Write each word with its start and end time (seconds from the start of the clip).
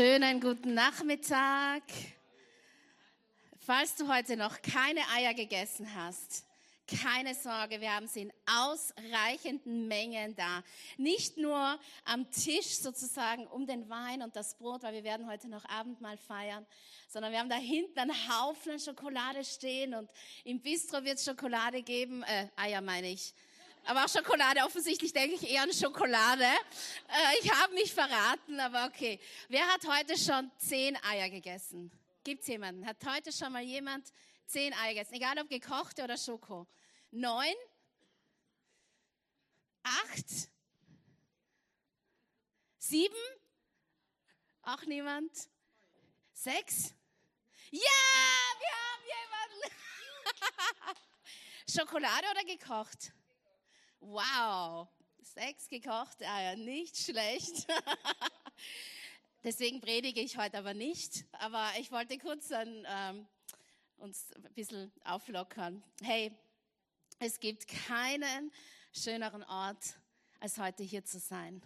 Schönen 0.00 0.40
guten 0.40 0.72
Nachmittag. 0.72 1.82
Falls 3.58 3.94
du 3.96 4.08
heute 4.08 4.34
noch 4.34 4.62
keine 4.62 5.02
Eier 5.14 5.34
gegessen 5.34 5.94
hast, 5.94 6.46
keine 6.86 7.34
Sorge, 7.34 7.82
wir 7.82 7.94
haben 7.94 8.06
sie 8.06 8.22
in 8.22 8.32
ausreichenden 8.46 9.88
Mengen 9.88 10.34
da. 10.36 10.64
Nicht 10.96 11.36
nur 11.36 11.78
am 12.06 12.30
Tisch 12.30 12.78
sozusagen 12.78 13.46
um 13.48 13.66
den 13.66 13.90
Wein 13.90 14.22
und 14.22 14.34
das 14.36 14.54
Brot, 14.54 14.84
weil 14.84 14.94
wir 14.94 15.04
werden 15.04 15.26
heute 15.26 15.48
noch 15.48 15.66
Abendmahl 15.66 16.16
feiern, 16.16 16.64
sondern 17.06 17.32
wir 17.32 17.38
haben 17.38 17.50
da 17.50 17.56
hinten 17.56 17.98
einen 17.98 18.16
Haufen 18.30 18.80
Schokolade 18.80 19.44
stehen 19.44 19.92
und 19.92 20.08
im 20.44 20.62
Bistro 20.62 21.04
wird 21.04 21.18
es 21.18 21.26
Schokolade 21.26 21.82
geben, 21.82 22.22
äh, 22.22 22.48
Eier 22.56 22.80
meine 22.80 23.10
ich. 23.10 23.34
Aber 23.84 24.04
auch 24.04 24.08
Schokolade, 24.08 24.60
offensichtlich 24.60 25.12
denke 25.12 25.34
ich 25.36 25.50
eher 25.50 25.62
an 25.62 25.72
Schokolade. 25.72 26.44
Äh, 26.44 27.38
ich 27.42 27.50
habe 27.50 27.74
mich 27.74 27.92
verraten, 27.92 28.60
aber 28.60 28.86
okay. 28.86 29.18
Wer 29.48 29.66
hat 29.66 29.86
heute 29.86 30.18
schon 30.18 30.50
zehn 30.58 30.96
Eier 31.04 31.28
gegessen? 31.30 31.90
Gibt's 32.22 32.46
jemanden? 32.46 32.86
Hat 32.86 32.98
heute 33.06 33.32
schon 33.32 33.52
mal 33.52 33.62
jemand 33.62 34.12
zehn 34.46 34.74
Eier 34.74 34.94
gegessen? 34.94 35.14
Egal 35.14 35.38
ob 35.38 35.48
gekochte 35.48 36.04
oder 36.04 36.16
Schoko. 36.16 36.66
Neun? 37.10 37.54
Acht? 39.82 40.50
Sieben? 42.78 43.14
Auch 44.62 44.82
niemand? 44.82 45.32
Sechs? 46.32 46.94
Ja, 47.70 47.80
wir 48.58 48.72
haben 48.76 49.04
jemanden. 49.06 49.76
Schokolade 51.72 52.26
oder 52.30 52.44
gekocht? 52.44 53.12
Wow, 54.00 54.88
sechs 55.22 55.68
gekochte 55.68 56.26
Eier, 56.26 56.56
nicht 56.56 56.96
schlecht. 56.96 57.66
Deswegen 59.44 59.80
predige 59.82 60.22
ich 60.22 60.38
heute 60.38 60.56
aber 60.56 60.72
nicht. 60.72 61.26
Aber 61.32 61.70
ich 61.78 61.92
wollte 61.92 62.16
kurz 62.16 62.48
dann, 62.48 62.86
ähm, 62.88 63.26
uns 63.98 64.32
ein 64.32 64.54
bisschen 64.54 64.90
auflockern. 65.04 65.84
Hey, 66.02 66.32
es 67.18 67.38
gibt 67.38 67.68
keinen 67.68 68.50
schöneren 68.94 69.42
Ort, 69.44 69.98
als 70.40 70.56
heute 70.56 70.82
hier 70.82 71.04
zu 71.04 71.18
sein 71.18 71.62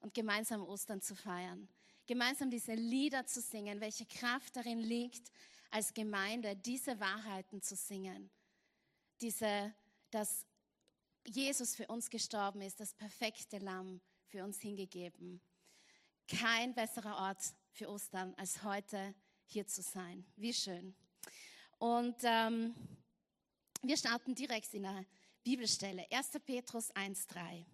und 0.00 0.12
gemeinsam 0.12 0.62
Ostern 0.62 1.00
zu 1.00 1.14
feiern. 1.14 1.68
Gemeinsam 2.06 2.50
diese 2.50 2.74
Lieder 2.74 3.26
zu 3.26 3.40
singen, 3.40 3.80
welche 3.80 4.06
Kraft 4.06 4.56
darin 4.56 4.80
liegt, 4.80 5.30
als 5.70 5.94
Gemeinde 5.94 6.56
diese 6.56 6.98
Wahrheiten 6.98 7.62
zu 7.62 7.76
singen. 7.76 8.28
Diese, 9.20 9.72
dass 10.10 10.44
Jesus 11.26 11.74
für 11.74 11.86
uns 11.86 12.10
gestorben 12.10 12.60
ist, 12.62 12.80
das 12.80 12.94
perfekte 12.94 13.58
Lamm 13.58 14.00
für 14.26 14.44
uns 14.44 14.60
hingegeben. 14.60 15.40
Kein 16.28 16.74
besserer 16.74 17.16
Ort 17.16 17.42
für 17.72 17.88
Ostern, 17.88 18.34
als 18.36 18.62
heute 18.62 19.14
hier 19.46 19.66
zu 19.66 19.82
sein. 19.82 20.24
Wie 20.36 20.54
schön. 20.54 20.94
Und 21.78 22.16
ähm, 22.22 22.74
wir 23.82 23.96
starten 23.96 24.34
direkt 24.34 24.72
in 24.74 24.82
der 24.82 25.04
Bibelstelle. 25.42 26.06
1. 26.10 26.30
Petrus 26.44 26.92
1.3. 26.94 27.64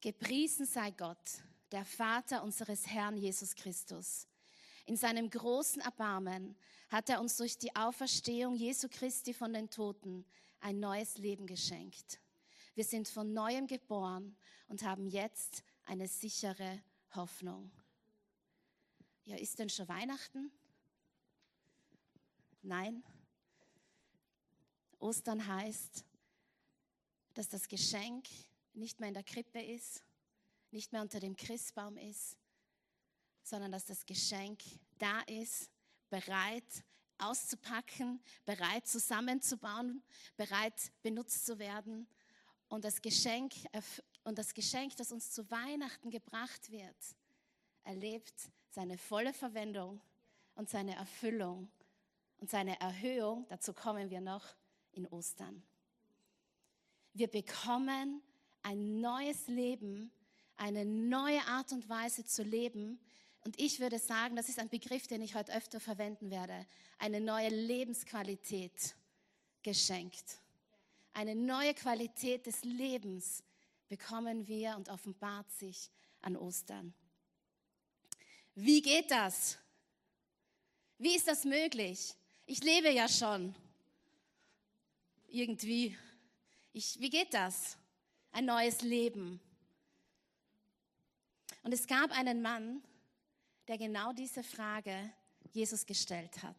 Gepriesen 0.00 0.66
sei 0.66 0.90
Gott, 0.90 1.42
der 1.72 1.84
Vater 1.84 2.42
unseres 2.42 2.86
Herrn 2.86 3.16
Jesus 3.16 3.54
Christus. 3.54 4.28
In 4.86 4.96
seinem 4.96 5.30
großen 5.30 5.80
Erbarmen 5.80 6.56
hat 6.90 7.08
er 7.08 7.20
uns 7.20 7.36
durch 7.36 7.58
die 7.58 7.74
Auferstehung 7.74 8.54
Jesu 8.54 8.88
Christi 8.88 9.32
von 9.32 9.52
den 9.52 9.70
Toten 9.70 10.24
ein 10.64 10.80
neues 10.80 11.18
Leben 11.18 11.46
geschenkt. 11.46 12.18
Wir 12.74 12.84
sind 12.84 13.06
von 13.06 13.34
neuem 13.34 13.66
geboren 13.66 14.34
und 14.66 14.82
haben 14.82 15.06
jetzt 15.06 15.62
eine 15.84 16.08
sichere 16.08 16.82
Hoffnung. 17.14 17.70
Ja, 19.24 19.36
ist 19.36 19.58
denn 19.58 19.68
schon 19.68 19.86
Weihnachten? 19.88 20.50
Nein. 22.62 23.04
Ostern 24.98 25.46
heißt, 25.46 26.02
dass 27.34 27.50
das 27.50 27.68
Geschenk 27.68 28.26
nicht 28.72 29.00
mehr 29.00 29.08
in 29.08 29.14
der 29.14 29.22
Krippe 29.22 29.60
ist, 29.60 30.02
nicht 30.70 30.92
mehr 30.92 31.02
unter 31.02 31.20
dem 31.20 31.36
Christbaum 31.36 31.98
ist, 31.98 32.38
sondern 33.42 33.70
dass 33.70 33.84
das 33.84 34.06
Geschenk 34.06 34.62
da 34.98 35.20
ist, 35.26 35.70
bereit 36.08 36.84
auszupacken, 37.18 38.20
bereit 38.44 38.86
zusammenzubauen, 38.86 40.02
bereit 40.36 40.92
benutzt 41.02 41.46
zu 41.46 41.58
werden. 41.58 42.06
Und 42.68 42.84
das 42.84 43.00
Geschenk, 43.02 43.54
und 44.24 44.38
das 44.38 44.54
Geschenk, 44.54 44.96
das 44.96 45.12
uns 45.12 45.30
zu 45.30 45.50
Weihnachten 45.50 46.10
gebracht 46.10 46.70
wird, 46.70 46.96
erlebt 47.84 48.34
seine 48.70 48.98
volle 48.98 49.32
Verwendung 49.32 50.00
und 50.54 50.68
seine 50.68 50.96
Erfüllung 50.96 51.70
und 52.38 52.50
seine 52.50 52.80
Erhöhung, 52.80 53.46
dazu 53.48 53.72
kommen 53.72 54.10
wir 54.10 54.20
noch, 54.20 54.44
in 54.92 55.06
Ostern. 55.08 55.62
Wir 57.12 57.28
bekommen 57.28 58.22
ein 58.62 59.00
neues 59.00 59.46
Leben, 59.46 60.10
eine 60.56 60.84
neue 60.84 61.44
Art 61.46 61.72
und 61.72 61.88
Weise 61.88 62.24
zu 62.24 62.42
leben. 62.42 62.98
Und 63.44 63.60
ich 63.60 63.78
würde 63.78 63.98
sagen, 63.98 64.36
das 64.36 64.48
ist 64.48 64.58
ein 64.58 64.70
Begriff, 64.70 65.06
den 65.06 65.20
ich 65.20 65.34
heute 65.34 65.54
öfter 65.54 65.78
verwenden 65.78 66.30
werde, 66.30 66.66
eine 66.98 67.20
neue 67.20 67.50
Lebensqualität 67.50 68.94
geschenkt. 69.62 70.38
Eine 71.12 71.34
neue 71.34 71.74
Qualität 71.74 72.46
des 72.46 72.64
Lebens 72.64 73.44
bekommen 73.88 74.48
wir 74.48 74.76
und 74.76 74.88
offenbart 74.88 75.50
sich 75.52 75.90
an 76.22 76.36
Ostern. 76.36 76.94
Wie 78.54 78.80
geht 78.80 79.10
das? 79.10 79.58
Wie 80.98 81.14
ist 81.14 81.28
das 81.28 81.44
möglich? 81.44 82.14
Ich 82.46 82.62
lebe 82.62 82.90
ja 82.90 83.08
schon 83.08 83.54
irgendwie. 85.28 85.96
Ich, 86.72 86.98
wie 87.00 87.10
geht 87.10 87.34
das? 87.34 87.76
Ein 88.32 88.46
neues 88.46 88.80
Leben. 88.82 89.40
Und 91.62 91.72
es 91.72 91.86
gab 91.86 92.10
einen 92.10 92.42
Mann, 92.42 92.82
der 93.68 93.78
genau 93.78 94.12
diese 94.12 94.42
Frage 94.42 95.12
Jesus 95.52 95.86
gestellt 95.86 96.42
hat. 96.42 96.56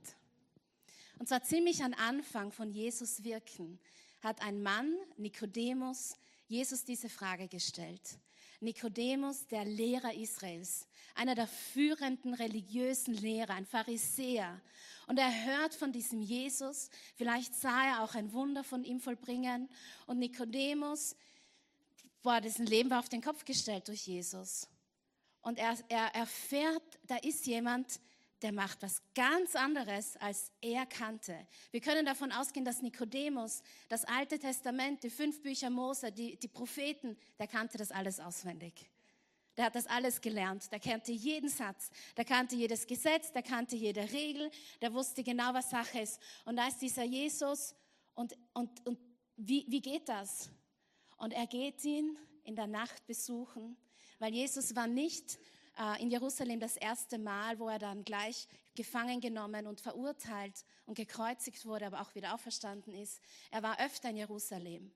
Und 1.20 1.28
zwar 1.28 1.44
ziemlich 1.44 1.84
am 1.84 1.94
Anfang 1.94 2.52
von 2.52 2.72
Jesus 2.72 3.24
Wirken 3.24 3.80
hat 4.22 4.42
ein 4.42 4.62
Mann, 4.62 4.96
Nikodemus, 5.18 6.16
Jesus 6.48 6.84
diese 6.84 7.10
Frage 7.10 7.48
gestellt. 7.48 8.20
Nikodemus, 8.60 9.48
der 9.48 9.66
Lehrer 9.66 10.14
Israels, 10.14 10.88
einer 11.14 11.36
der 11.36 11.48
führenden 11.48 12.34
religiösen 12.34 13.14
Lehrer, 13.14 13.54
ein 13.54 13.66
Pharisäer. 13.66 14.62
Und 15.08 15.20
er 15.20 15.46
hört 15.46 15.76
von 15.76 15.92
diesem 15.92 16.22
Jesus, 16.22 16.90
vielleicht 17.16 17.54
sah 17.54 17.86
er 17.86 18.04
auch 18.04 18.16
ein 18.16 18.32
Wunder 18.34 18.64
von 18.64 18.84
ihm 18.84 19.00
vollbringen. 19.00 19.70
Und 20.08 20.20
Nikodemus, 20.20 21.16
boah, 22.24 22.42
dessen 22.42 22.66
Leben 22.66 22.90
war 22.90 23.00
auf 23.00 23.10
den 23.10 23.22
Kopf 23.22 23.46
gestellt 23.46 23.88
durch 23.88 24.08
Jesus. 24.08 24.68
Und 25.42 25.60
er, 25.60 25.78
er 25.90 26.16
erfährt, 26.16 26.84
da 27.08 27.18
ist 27.18 27.46
jemand, 27.46 28.00
der 28.42 28.52
macht 28.52 28.82
was 28.82 29.02
ganz 29.14 29.56
anderes, 29.56 30.18
als 30.18 30.52
er 30.62 30.86
kannte. 30.86 31.48
Wir 31.72 31.82
können 31.82 32.06
davon 32.06 32.32
ausgehen, 32.32 32.66
dass 32.66 32.82
Nikodemus 32.82 33.64
das 33.88 34.06
Alte 34.06 34.38
Testament, 34.38 35.04
die 35.04 35.10
fünf 35.10 35.42
Bücher 35.42 35.70
Mose, 35.70 36.12
die, 36.12 36.38
die 36.38 36.48
Propheten, 36.48 37.18
der 37.40 37.48
kannte 37.48 37.78
das 37.78 37.92
alles 37.92 38.20
auswendig. 38.20 38.90
Der 39.58 39.66
hat 39.66 39.76
das 39.76 39.88
alles 39.88 40.20
gelernt. 40.20 40.70
Der 40.72 40.82
kannte 40.82 41.14
jeden 41.14 41.50
Satz. 41.50 41.90
Der 42.18 42.26
kannte 42.26 42.56
jedes 42.56 42.86
Gesetz. 42.86 43.32
Der 43.32 43.42
kannte 43.42 43.78
jede 43.78 44.12
Regel. 44.12 44.52
Der 44.82 44.94
wusste 44.94 45.24
genau, 45.24 45.54
was 45.54 45.70
Sache 45.70 46.02
ist. 46.02 46.20
Und 46.44 46.58
da 46.58 46.68
ist 46.68 46.82
dieser 46.82 47.06
Jesus. 47.06 47.74
Und, 48.16 48.36
und, 48.54 48.86
und 48.86 49.00
wie, 49.38 49.66
wie 49.70 49.82
geht 49.82 50.10
das? 50.10 50.50
Und 51.18 51.32
er 51.32 51.48
geht 51.48 51.84
ihn 51.86 52.18
in 52.44 52.56
der 52.56 52.68
Nacht 52.68 53.06
besuchen, 53.08 53.78
weil 54.20 54.34
Jesus 54.34 54.76
war 54.76 54.88
nicht 54.88 55.40
äh, 55.78 56.02
in 56.02 56.10
Jerusalem 56.10 56.60
das 56.60 56.78
erste 56.78 57.18
Mal, 57.18 57.60
wo 57.60 57.70
er 57.70 57.80
dann 57.80 58.04
gleich 58.04 58.48
gefangen 58.76 59.22
genommen 59.22 59.68
und 59.68 59.82
verurteilt 59.82 60.66
und 60.86 60.96
gekreuzigt 60.96 61.66
wurde, 61.66 61.88
aber 61.88 62.02
auch 62.02 62.16
wieder 62.16 62.34
auferstanden 62.34 62.94
ist. 62.94 63.22
Er 63.52 63.64
war 63.64 63.80
öfter 63.80 64.10
in 64.10 64.18
Jerusalem. 64.18 64.92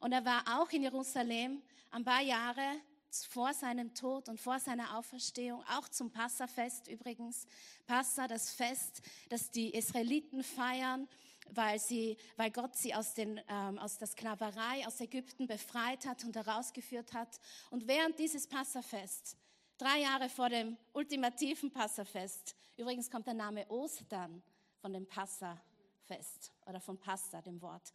Und 0.00 0.12
er 0.12 0.24
war 0.24 0.60
auch 0.60 0.70
in 0.70 0.82
Jerusalem 0.82 1.62
ein 1.90 2.04
paar 2.04 2.22
Jahre 2.22 2.80
vor 3.28 3.52
seinem 3.52 3.94
Tod 3.94 4.28
und 4.28 4.40
vor 4.40 4.58
seiner 4.58 4.96
Auferstehung, 4.96 5.62
auch 5.68 5.88
zum 5.88 6.10
Passafest 6.10 6.88
übrigens. 6.88 7.46
Passa, 7.86 8.26
das 8.26 8.50
Fest, 8.50 9.02
das 9.28 9.50
die 9.50 9.74
Israeliten 9.74 10.42
feiern, 10.42 11.08
weil, 11.50 11.78
sie, 11.78 12.16
weil 12.36 12.50
Gott 12.50 12.74
sie 12.76 12.94
aus, 12.94 13.14
den, 13.14 13.40
ähm, 13.48 13.78
aus 13.78 13.98
der 13.98 14.08
Sklaverei 14.08 14.86
aus 14.86 15.00
Ägypten 15.00 15.46
befreit 15.46 16.06
hat 16.06 16.24
und 16.24 16.34
herausgeführt 16.36 17.12
hat. 17.12 17.38
Und 17.70 17.86
während 17.86 18.18
dieses 18.18 18.46
Passafest 18.46 19.36
Drei 19.82 20.02
Jahre 20.02 20.28
vor 20.28 20.48
dem 20.48 20.76
ultimativen 20.92 21.68
Passafest. 21.68 22.54
Übrigens 22.76 23.10
kommt 23.10 23.26
der 23.26 23.34
Name 23.34 23.68
Ostern 23.68 24.40
von 24.80 24.92
dem 24.92 25.08
Passafest 25.08 26.52
oder 26.66 26.78
von 26.78 27.00
Passa, 27.00 27.42
dem 27.42 27.60
Wort. 27.60 27.92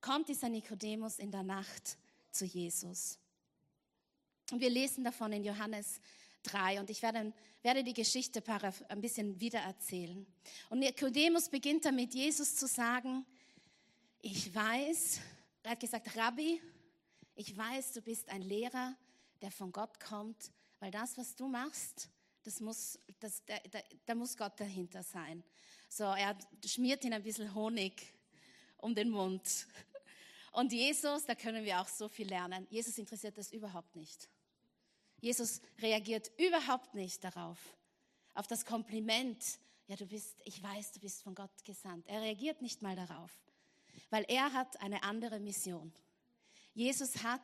Kommt 0.00 0.30
dieser 0.30 0.48
Nikodemus 0.48 1.18
in 1.18 1.30
der 1.30 1.42
Nacht 1.42 1.98
zu 2.30 2.46
Jesus. 2.46 3.18
Und 4.50 4.62
wir 4.62 4.70
lesen 4.70 5.04
davon 5.04 5.30
in 5.34 5.44
Johannes 5.44 6.00
3 6.44 6.80
und 6.80 6.88
ich 6.88 7.02
werde, 7.02 7.34
werde 7.60 7.84
die 7.84 7.92
Geschichte 7.92 8.42
ein 8.88 9.02
bisschen 9.02 9.38
wiedererzählen. 9.38 10.26
Und 10.70 10.78
Nikodemus 10.78 11.50
beginnt 11.50 11.84
damit, 11.84 12.14
Jesus 12.14 12.56
zu 12.56 12.66
sagen, 12.66 13.26
ich 14.22 14.54
weiß, 14.54 15.20
er 15.64 15.72
hat 15.72 15.80
gesagt, 15.80 16.16
Rabbi, 16.16 16.62
ich 17.34 17.54
weiß, 17.54 17.92
du 17.92 18.00
bist 18.00 18.30
ein 18.30 18.40
Lehrer, 18.40 18.96
der 19.42 19.50
von 19.50 19.70
Gott 19.70 20.00
kommt, 20.00 20.50
weil 20.80 20.90
das, 20.90 21.16
was 21.18 21.34
du 21.34 21.48
machst, 21.48 22.08
das 22.42 22.60
muss, 22.60 22.98
das, 23.20 23.44
da, 23.44 23.58
da, 23.70 23.80
da 24.06 24.14
muss 24.14 24.36
Gott 24.36 24.58
dahinter 24.58 25.02
sein. 25.02 25.44
So, 25.88 26.04
er 26.04 26.36
schmiert 26.64 27.04
ihn 27.04 27.12
ein 27.12 27.22
bisschen 27.22 27.54
Honig 27.54 28.14
um 28.78 28.94
den 28.94 29.10
Mund. 29.10 29.66
Und 30.52 30.72
Jesus, 30.72 31.24
da 31.24 31.34
können 31.34 31.64
wir 31.64 31.80
auch 31.80 31.88
so 31.88 32.08
viel 32.08 32.28
lernen. 32.28 32.66
Jesus 32.70 32.96
interessiert 32.98 33.36
das 33.38 33.52
überhaupt 33.52 33.94
nicht. 33.96 34.28
Jesus 35.20 35.60
reagiert 35.80 36.30
überhaupt 36.38 36.94
nicht 36.94 37.22
darauf, 37.24 37.58
auf 38.34 38.46
das 38.46 38.64
Kompliment. 38.64 39.44
Ja, 39.88 39.96
du 39.96 40.06
bist, 40.06 40.40
ich 40.44 40.62
weiß, 40.62 40.92
du 40.92 41.00
bist 41.00 41.22
von 41.22 41.34
Gott 41.34 41.64
gesandt. 41.64 42.06
Er 42.06 42.22
reagiert 42.22 42.62
nicht 42.62 42.82
mal 42.82 42.94
darauf, 42.94 43.30
weil 44.10 44.24
er 44.28 44.52
hat 44.52 44.80
eine 44.80 45.02
andere 45.02 45.40
Mission. 45.40 45.92
Jesus 46.72 47.22
hat 47.22 47.42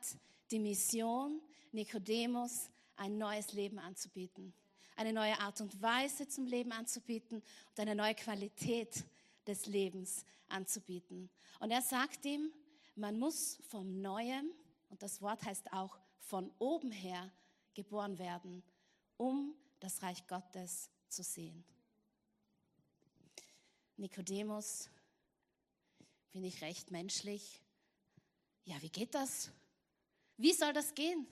die 0.51 0.61
Mission, 0.61 1.41
Nikodemus 1.73 2.71
ein 2.97 3.19
neues 3.19 3.53
Leben 3.53 3.79
anzubieten, 3.79 4.55
eine 4.97 5.13
neue 5.13 5.39
Art 5.41 5.61
und 5.61 5.81
Weise 5.83 6.29
zum 6.29 6.47
Leben 6.47 6.73
anzubieten 6.73 7.43
und 7.71 7.81
eine 7.81 7.95
neue 7.95 8.15
Qualität 8.15 9.05
des 9.47 9.67
Lebens 9.67 10.25
anzubieten. 10.49 11.31
Und 11.61 11.71
er 11.71 11.83
sagt 11.83 12.25
ihm, 12.25 12.53
man 12.97 13.19
muss 13.19 13.59
vom 13.69 14.01
Neuem, 14.01 14.51
und 14.91 15.03
das 15.03 15.21
Wort 15.21 15.45
heißt 15.45 15.73
auch 15.73 15.99
von 16.19 16.51
oben 16.59 16.91
her, 16.91 17.31
geboren 17.75 18.19
werden, 18.19 18.63
um 19.17 19.55
das 19.81 20.03
Reich 20.03 20.27
Gottes 20.27 20.91
zu 21.09 21.23
sehen. 21.23 21.65
Nikodemus, 23.97 24.89
bin 26.33 26.45
ich 26.45 26.63
recht 26.63 26.91
menschlich? 26.91 27.61
Ja, 28.65 28.81
wie 28.83 28.89
geht 28.89 29.15
das? 29.15 29.51
Wie 30.37 30.53
soll 30.53 30.73
das 30.73 30.95
gehen? 30.95 31.27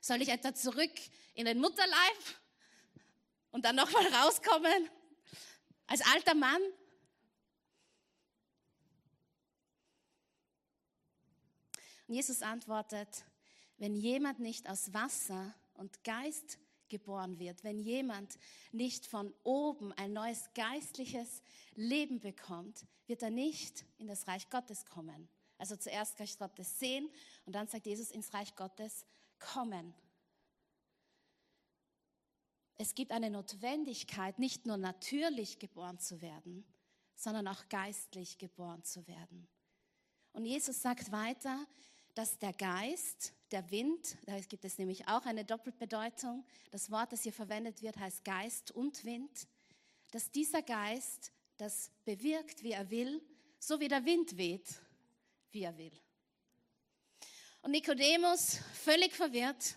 Soll 0.00 0.22
ich 0.22 0.28
etwa 0.28 0.54
zurück 0.54 0.92
in 1.34 1.44
den 1.44 1.60
Mutterleib 1.60 2.18
und 3.50 3.64
dann 3.64 3.76
nochmal 3.76 4.06
rauskommen 4.14 4.88
als 5.86 6.00
alter 6.02 6.34
Mann? 6.34 6.62
Und 12.06 12.14
Jesus 12.14 12.42
antwortet, 12.42 13.24
wenn 13.76 13.94
jemand 13.94 14.40
nicht 14.40 14.68
aus 14.68 14.92
Wasser 14.92 15.54
und 15.74 16.02
Geist 16.02 16.58
geboren 16.88 17.38
wird, 17.38 17.62
wenn 17.62 17.78
jemand 17.78 18.38
nicht 18.72 19.06
von 19.06 19.32
oben 19.44 19.92
ein 19.92 20.12
neues 20.12 20.50
geistliches 20.54 21.40
Leben 21.76 22.20
bekommt, 22.20 22.84
wird 23.06 23.22
er 23.22 23.30
nicht 23.30 23.84
in 23.98 24.08
das 24.08 24.26
Reich 24.26 24.50
Gottes 24.50 24.84
kommen. 24.86 25.28
Also 25.56 25.76
zuerst 25.76 26.18
Reich 26.20 26.36
Gottes 26.36 26.78
sehen 26.78 27.08
und 27.46 27.54
dann 27.54 27.68
sagt 27.68 27.86
Jesus 27.86 28.10
ins 28.10 28.34
Reich 28.34 28.56
Gottes 28.56 29.04
kommen. 29.40 29.94
Es 32.76 32.94
gibt 32.94 33.12
eine 33.12 33.30
Notwendigkeit, 33.30 34.38
nicht 34.38 34.66
nur 34.66 34.76
natürlich 34.76 35.58
geboren 35.58 35.98
zu 35.98 36.22
werden, 36.22 36.64
sondern 37.14 37.48
auch 37.48 37.68
geistlich 37.68 38.38
geboren 38.38 38.82
zu 38.84 39.06
werden. 39.06 39.48
Und 40.32 40.46
Jesus 40.46 40.80
sagt 40.80 41.12
weiter, 41.12 41.66
dass 42.14 42.38
der 42.38 42.52
Geist, 42.52 43.34
der 43.50 43.70
Wind, 43.70 44.16
da 44.26 44.38
gibt 44.40 44.64
es 44.64 44.78
nämlich 44.78 45.06
auch 45.08 45.26
eine 45.26 45.44
Doppelbedeutung, 45.44 46.44
das 46.70 46.90
Wort, 46.90 47.12
das 47.12 47.22
hier 47.22 47.32
verwendet 47.32 47.82
wird, 47.82 47.98
heißt 47.98 48.24
Geist 48.24 48.70
und 48.70 49.04
Wind, 49.04 49.46
dass 50.10 50.30
dieser 50.30 50.62
Geist 50.62 51.32
das 51.56 51.90
bewirkt, 52.04 52.62
wie 52.62 52.72
er 52.72 52.90
will, 52.90 53.22
so 53.58 53.78
wie 53.80 53.88
der 53.88 54.04
Wind 54.04 54.36
weht, 54.36 54.80
wie 55.50 55.62
er 55.62 55.76
will. 55.76 55.92
Und 57.62 57.72
Nikodemus, 57.72 58.58
völlig 58.72 59.12
verwirrt, 59.14 59.76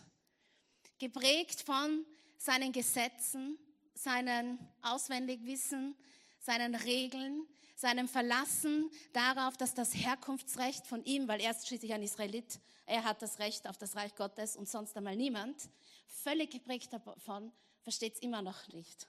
geprägt 1.00 1.62
von 1.62 2.06
seinen 2.38 2.72
Gesetzen, 2.72 3.58
seinen 3.94 4.58
Auswendigwissen, 4.82 5.96
seinen 6.40 6.76
Regeln, 6.76 7.46
seinem 7.76 8.08
Verlassen 8.08 8.90
darauf, 9.12 9.58
dass 9.58 9.74
das 9.74 9.94
Herkunftsrecht 9.94 10.88
von 10.88 11.04
ihm, 11.04 11.28
weil 11.28 11.42
er 11.42 11.52
ist 11.52 11.68
schließlich 11.68 11.94
ein 11.94 12.04
Israelit, 12.04 12.60
er 12.86 13.04
hat 13.04 13.22
das 13.22 13.40
Recht 13.40 13.68
auf 13.68 13.78
das 13.78 13.96
Reich 13.96 14.16
Gottes 14.16 14.56
und 14.56 14.70
sonst 14.70 14.96
einmal 14.96 15.18
niemand, 15.18 15.70
völlig 16.08 16.52
geprägt 16.52 16.94
davon, 16.94 17.52
versteht 17.82 18.14
es 18.16 18.20
immer 18.22 18.42
noch 18.42 18.68
nicht. 18.70 19.08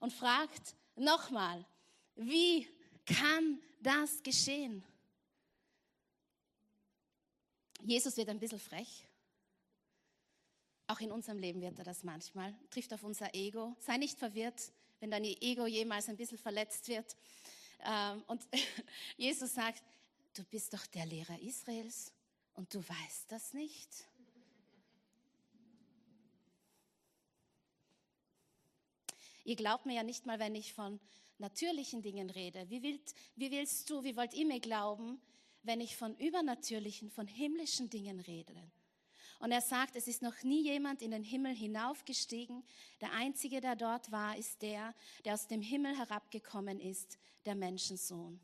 Und 0.00 0.14
fragt 0.14 0.74
nochmal, 0.96 1.66
wie 2.16 2.66
kann 3.04 3.60
das 3.80 4.22
geschehen? 4.22 4.82
Jesus 7.84 8.16
wird 8.16 8.30
ein 8.30 8.40
bisschen 8.40 8.58
frech. 8.58 9.06
Auch 10.86 11.00
in 11.00 11.12
unserem 11.12 11.38
Leben 11.38 11.60
wird 11.60 11.78
er 11.78 11.84
das 11.84 12.02
manchmal. 12.02 12.54
Trifft 12.70 12.92
auf 12.94 13.02
unser 13.02 13.34
Ego. 13.34 13.76
Sei 13.78 13.98
nicht 13.98 14.18
verwirrt, 14.18 14.72
wenn 15.00 15.10
dein 15.10 15.24
Ego 15.24 15.66
jemals 15.66 16.08
ein 16.08 16.16
bisschen 16.16 16.38
verletzt 16.38 16.88
wird. 16.88 17.14
Ähm, 17.84 18.24
und 18.26 18.42
Jesus 19.18 19.52
sagt, 19.54 19.82
du 20.34 20.44
bist 20.44 20.72
doch 20.72 20.86
der 20.86 21.04
Lehrer 21.04 21.38
Israels 21.40 22.12
und 22.54 22.72
du 22.72 22.78
weißt 22.80 23.30
das 23.30 23.52
nicht. 23.52 23.90
Ihr 29.44 29.56
glaubt 29.56 29.84
mir 29.84 29.94
ja 29.94 30.02
nicht 30.02 30.24
mal, 30.24 30.38
wenn 30.38 30.54
ich 30.54 30.72
von 30.72 30.98
natürlichen 31.36 32.00
Dingen 32.00 32.30
rede. 32.30 32.68
Wie, 32.70 32.82
willst, 32.82 33.14
wie 33.36 33.50
willst 33.50 33.90
du, 33.90 34.02
wie 34.04 34.16
wollt 34.16 34.32
ihr 34.32 34.46
mir 34.46 34.60
glauben, 34.60 35.20
wenn 35.64 35.80
ich 35.80 35.96
von 35.96 36.16
übernatürlichen, 36.16 37.10
von 37.10 37.26
himmlischen 37.26 37.90
Dingen 37.90 38.20
rede? 38.20 38.54
Und 39.40 39.50
er 39.50 39.60
sagt, 39.60 39.96
es 39.96 40.08
ist 40.08 40.22
noch 40.22 40.42
nie 40.42 40.62
jemand 40.62 41.02
in 41.02 41.10
den 41.10 41.22
Himmel 41.22 41.54
hinaufgestiegen. 41.54 42.64
Der 43.00 43.12
Einzige, 43.12 43.60
der 43.60 43.76
dort 43.76 44.10
war, 44.10 44.36
ist 44.36 44.62
der, 44.62 44.94
der 45.24 45.34
aus 45.34 45.48
dem 45.48 45.60
Himmel 45.60 45.98
herabgekommen 45.98 46.80
ist, 46.80 47.18
der 47.44 47.54
Menschensohn. 47.54 48.40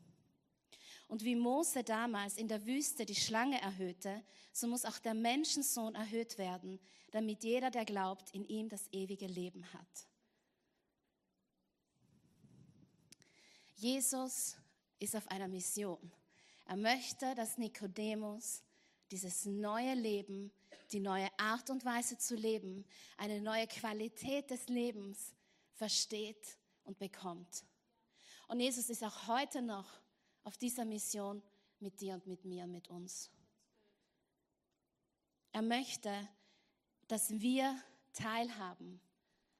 Und 1.07 1.23
wie 1.23 1.35
Mose 1.35 1.83
damals 1.83 2.37
in 2.37 2.47
der 2.47 2.65
Wüste 2.65 3.05
die 3.05 3.15
Schlange 3.15 3.59
erhöhte, 3.61 4.23
so 4.53 4.67
muss 4.67 4.85
auch 4.85 4.99
der 4.99 5.13
Menschensohn 5.13 5.95
erhöht 5.95 6.37
werden, 6.37 6.79
damit 7.11 7.43
jeder, 7.43 7.71
der 7.71 7.85
glaubt, 7.85 8.29
in 8.33 8.45
ihm 8.45 8.69
das 8.69 8.87
ewige 8.91 9.27
Leben 9.27 9.65
hat. 9.73 10.07
Jesus 13.75 14.55
ist 14.99 15.15
auf 15.15 15.27
einer 15.29 15.47
Mission. 15.47 16.11
Er 16.71 16.77
möchte, 16.77 17.35
dass 17.35 17.57
Nikodemus 17.57 18.63
dieses 19.11 19.45
neue 19.45 19.93
Leben 19.93 20.53
die 20.93 21.01
neue 21.01 21.27
Art 21.37 21.69
und 21.69 21.83
Weise 21.83 22.17
zu 22.17 22.33
leben, 22.33 22.85
eine 23.17 23.41
neue 23.41 23.67
Qualität 23.67 24.49
des 24.49 24.69
Lebens 24.69 25.35
versteht 25.73 26.57
und 26.85 26.97
bekommt. 26.97 27.65
Und 28.47 28.61
Jesus 28.61 28.89
ist 28.89 29.03
auch 29.03 29.27
heute 29.27 29.61
noch 29.61 29.99
auf 30.45 30.57
dieser 30.57 30.85
Mission 30.85 31.43
mit 31.81 31.99
dir 31.99 32.13
und 32.13 32.25
mit 32.25 32.45
mir, 32.45 32.65
mit 32.67 32.87
uns. 32.87 33.29
Er 35.51 35.63
möchte, 35.63 36.29
dass 37.09 37.31
wir 37.41 37.77
teilhaben 38.13 39.01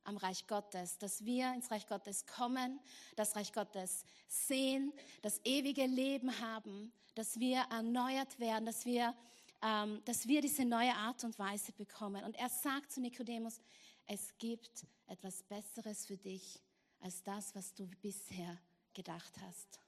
am 0.03 0.17
Reich 0.17 0.47
Gottes, 0.47 0.97
dass 0.97 1.25
wir 1.25 1.53
ins 1.53 1.71
Reich 1.71 1.87
Gottes 1.87 2.25
kommen, 2.25 2.79
das 3.15 3.35
Reich 3.35 3.53
Gottes 3.53 4.05
sehen, 4.27 4.93
das 5.21 5.39
ewige 5.43 5.85
Leben 5.85 6.39
haben, 6.39 6.91
dass 7.15 7.39
wir 7.39 7.59
erneuert 7.69 8.39
werden, 8.39 8.65
dass 8.65 8.85
wir 8.85 9.15
ähm, 9.61 10.01
dass 10.05 10.27
wir 10.27 10.41
diese 10.41 10.65
neue 10.65 10.93
Art 10.95 11.23
und 11.23 11.37
Weise 11.37 11.71
bekommen. 11.73 12.23
Und 12.23 12.35
er 12.35 12.49
sagt 12.49 12.91
zu 12.91 12.99
Nikodemus, 12.99 13.61
es 14.07 14.35
gibt 14.39 14.85
etwas 15.07 15.43
Besseres 15.43 16.05
für 16.05 16.17
dich 16.17 16.59
als 16.99 17.23
das, 17.23 17.53
was 17.55 17.73
du 17.73 17.87
bisher 18.01 18.59
gedacht 18.93 19.33
hast. 19.41 19.79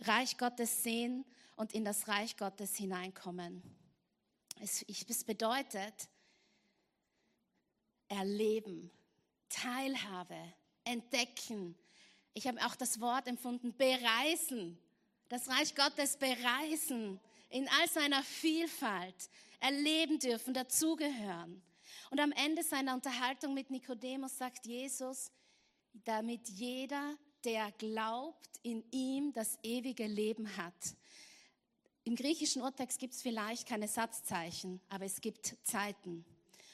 Reich 0.00 0.38
Gottes 0.38 0.82
sehen 0.82 1.24
und 1.56 1.72
in 1.74 1.84
das 1.84 2.06
Reich 2.06 2.36
Gottes 2.36 2.76
hineinkommen. 2.76 3.62
Es, 4.60 4.82
es 4.82 5.24
bedeutet 5.24 6.08
erleben, 8.08 8.90
Teilhabe, 9.48 10.54
entdecken. 10.84 11.74
Ich 12.34 12.46
habe 12.46 12.64
auch 12.64 12.76
das 12.76 13.00
Wort 13.00 13.26
empfunden, 13.26 13.74
bereisen. 13.76 14.78
Das 15.28 15.48
Reich 15.48 15.74
Gottes 15.74 16.16
bereisen 16.16 17.20
in 17.50 17.68
all 17.68 17.88
seiner 17.88 18.22
Vielfalt 18.22 19.30
erleben 19.60 20.18
dürfen, 20.18 20.54
dazugehören. 20.54 21.62
Und 22.10 22.20
am 22.20 22.32
Ende 22.32 22.62
seiner 22.62 22.94
Unterhaltung 22.94 23.54
mit 23.54 23.70
Nikodemus 23.70 24.36
sagt 24.38 24.66
Jesus, 24.66 25.30
damit 26.04 26.48
jeder, 26.48 27.16
der 27.44 27.72
glaubt, 27.72 28.48
in 28.62 28.84
ihm 28.90 29.32
das 29.32 29.58
ewige 29.62 30.06
Leben 30.06 30.56
hat. 30.56 30.96
Im 32.04 32.16
griechischen 32.16 32.62
Urtext 32.62 32.98
gibt 32.98 33.14
es 33.14 33.22
vielleicht 33.22 33.66
keine 33.68 33.88
Satzzeichen, 33.88 34.80
aber 34.88 35.04
es 35.04 35.20
gibt 35.20 35.56
Zeiten. 35.62 36.24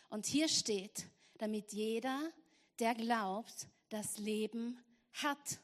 Und 0.08 0.26
hier 0.26 0.48
steht, 0.48 1.06
damit 1.38 1.72
jeder, 1.72 2.32
der 2.78 2.94
glaubt, 2.94 3.68
das 3.88 4.18
Leben 4.18 4.78
hat. 5.12 5.60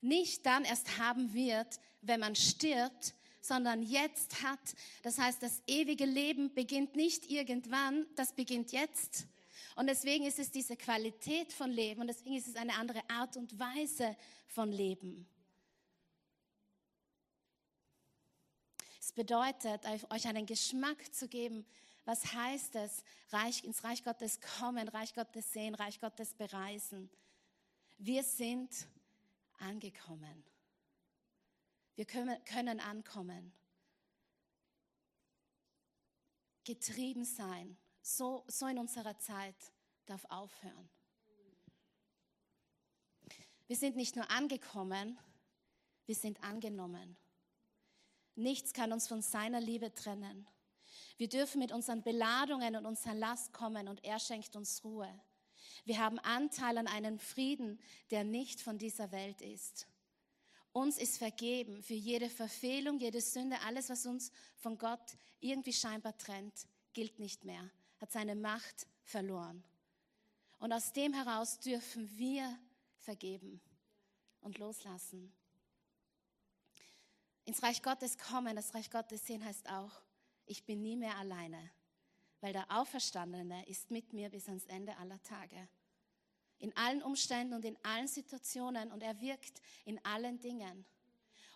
Nicht 0.00 0.46
dann 0.46 0.64
erst 0.64 0.98
haben 0.98 1.32
wird, 1.34 1.80
wenn 2.02 2.20
man 2.20 2.36
stirbt, 2.36 3.14
sondern 3.40 3.82
jetzt 3.82 4.42
hat. 4.42 4.74
Das 5.02 5.18
heißt, 5.18 5.42
das 5.42 5.62
ewige 5.66 6.06
Leben 6.06 6.54
beginnt 6.54 6.96
nicht 6.96 7.30
irgendwann, 7.30 8.06
das 8.16 8.32
beginnt 8.32 8.72
jetzt. 8.72 9.26
Und 9.76 9.88
deswegen 9.88 10.24
ist 10.24 10.38
es 10.38 10.50
diese 10.50 10.76
Qualität 10.76 11.52
von 11.52 11.70
Leben 11.70 12.00
und 12.00 12.06
deswegen 12.06 12.36
ist 12.36 12.48
es 12.48 12.56
eine 12.56 12.74
andere 12.74 13.02
Art 13.10 13.36
und 13.36 13.58
Weise 13.58 14.16
von 14.46 14.70
Leben. 14.70 15.26
Es 19.00 19.12
bedeutet, 19.12 19.82
euch 20.10 20.26
einen 20.26 20.46
Geschmack 20.46 21.12
zu 21.12 21.28
geben, 21.28 21.66
was 22.04 22.32
heißt 22.32 22.76
es, 22.76 23.02
Reich, 23.30 23.64
ins 23.64 23.82
Reich 23.82 24.04
Gottes 24.04 24.40
kommen, 24.40 24.88
Reich 24.88 25.14
Gottes 25.14 25.52
sehen, 25.52 25.74
Reich 25.74 26.00
Gottes 26.00 26.34
bereisen. 26.34 27.10
Wir 27.98 28.22
sind 28.22 28.86
angekommen. 29.58 30.44
Wir 31.94 32.04
können, 32.04 32.42
können 32.44 32.80
ankommen. 32.80 33.52
Getrieben 36.64 37.24
sein, 37.24 37.76
so, 38.02 38.44
so 38.48 38.66
in 38.66 38.78
unserer 38.78 39.18
Zeit, 39.18 39.56
darf 40.06 40.24
aufhören. 40.28 40.88
Wir 43.66 43.76
sind 43.76 43.96
nicht 43.96 44.16
nur 44.16 44.30
angekommen, 44.30 45.18
wir 46.06 46.14
sind 46.14 46.42
angenommen. 46.42 47.16
Nichts 48.34 48.72
kann 48.72 48.92
uns 48.92 49.08
von 49.08 49.22
seiner 49.22 49.60
Liebe 49.60 49.94
trennen. 49.94 50.46
Wir 51.16 51.28
dürfen 51.28 51.60
mit 51.60 51.72
unseren 51.72 52.02
Beladungen 52.02 52.76
und 52.76 52.86
unserer 52.86 53.14
Last 53.14 53.52
kommen 53.52 53.88
und 53.88 54.02
er 54.04 54.18
schenkt 54.18 54.56
uns 54.56 54.82
Ruhe. 54.84 55.08
Wir 55.84 55.98
haben 55.98 56.18
Anteil 56.20 56.78
an 56.78 56.86
einem 56.86 57.18
Frieden, 57.18 57.78
der 58.10 58.24
nicht 58.24 58.60
von 58.60 58.78
dieser 58.78 59.12
Welt 59.12 59.40
ist. 59.40 59.86
Uns 60.72 60.98
ist 60.98 61.18
vergeben 61.18 61.82
für 61.82 61.94
jede 61.94 62.28
Verfehlung, 62.28 62.98
jede 62.98 63.20
Sünde, 63.20 63.60
alles, 63.60 63.90
was 63.90 64.06
uns 64.06 64.32
von 64.56 64.76
Gott 64.76 65.16
irgendwie 65.38 65.72
scheinbar 65.72 66.18
trennt, 66.18 66.66
gilt 66.94 67.20
nicht 67.20 67.44
mehr, 67.44 67.70
hat 68.00 68.10
seine 68.10 68.34
Macht 68.34 68.88
verloren. 69.04 69.62
Und 70.58 70.72
aus 70.72 70.92
dem 70.92 71.12
heraus 71.12 71.60
dürfen 71.60 72.10
wir 72.18 72.58
vergeben 72.98 73.60
und 74.40 74.58
loslassen. 74.58 75.32
Ins 77.44 77.62
Reich 77.62 77.82
Gottes 77.82 78.16
kommen, 78.18 78.56
das 78.56 78.74
Reich 78.74 78.90
Gottes 78.90 79.26
sehen 79.26 79.44
heißt 79.44 79.68
auch, 79.68 79.92
ich 80.46 80.64
bin 80.64 80.82
nie 80.82 80.96
mehr 80.96 81.16
alleine, 81.16 81.70
weil 82.40 82.52
der 82.52 82.70
Auferstandene 82.70 83.66
ist 83.68 83.90
mit 83.90 84.12
mir 84.12 84.30
bis 84.30 84.48
ans 84.48 84.66
Ende 84.66 84.96
aller 84.98 85.22
Tage. 85.22 85.68
In 86.58 86.76
allen 86.76 87.02
Umständen 87.02 87.54
und 87.54 87.64
in 87.64 87.76
allen 87.82 88.08
Situationen 88.08 88.92
und 88.92 89.02
er 89.02 89.20
wirkt 89.20 89.60
in 89.84 90.02
allen 90.04 90.40
Dingen. 90.40 90.84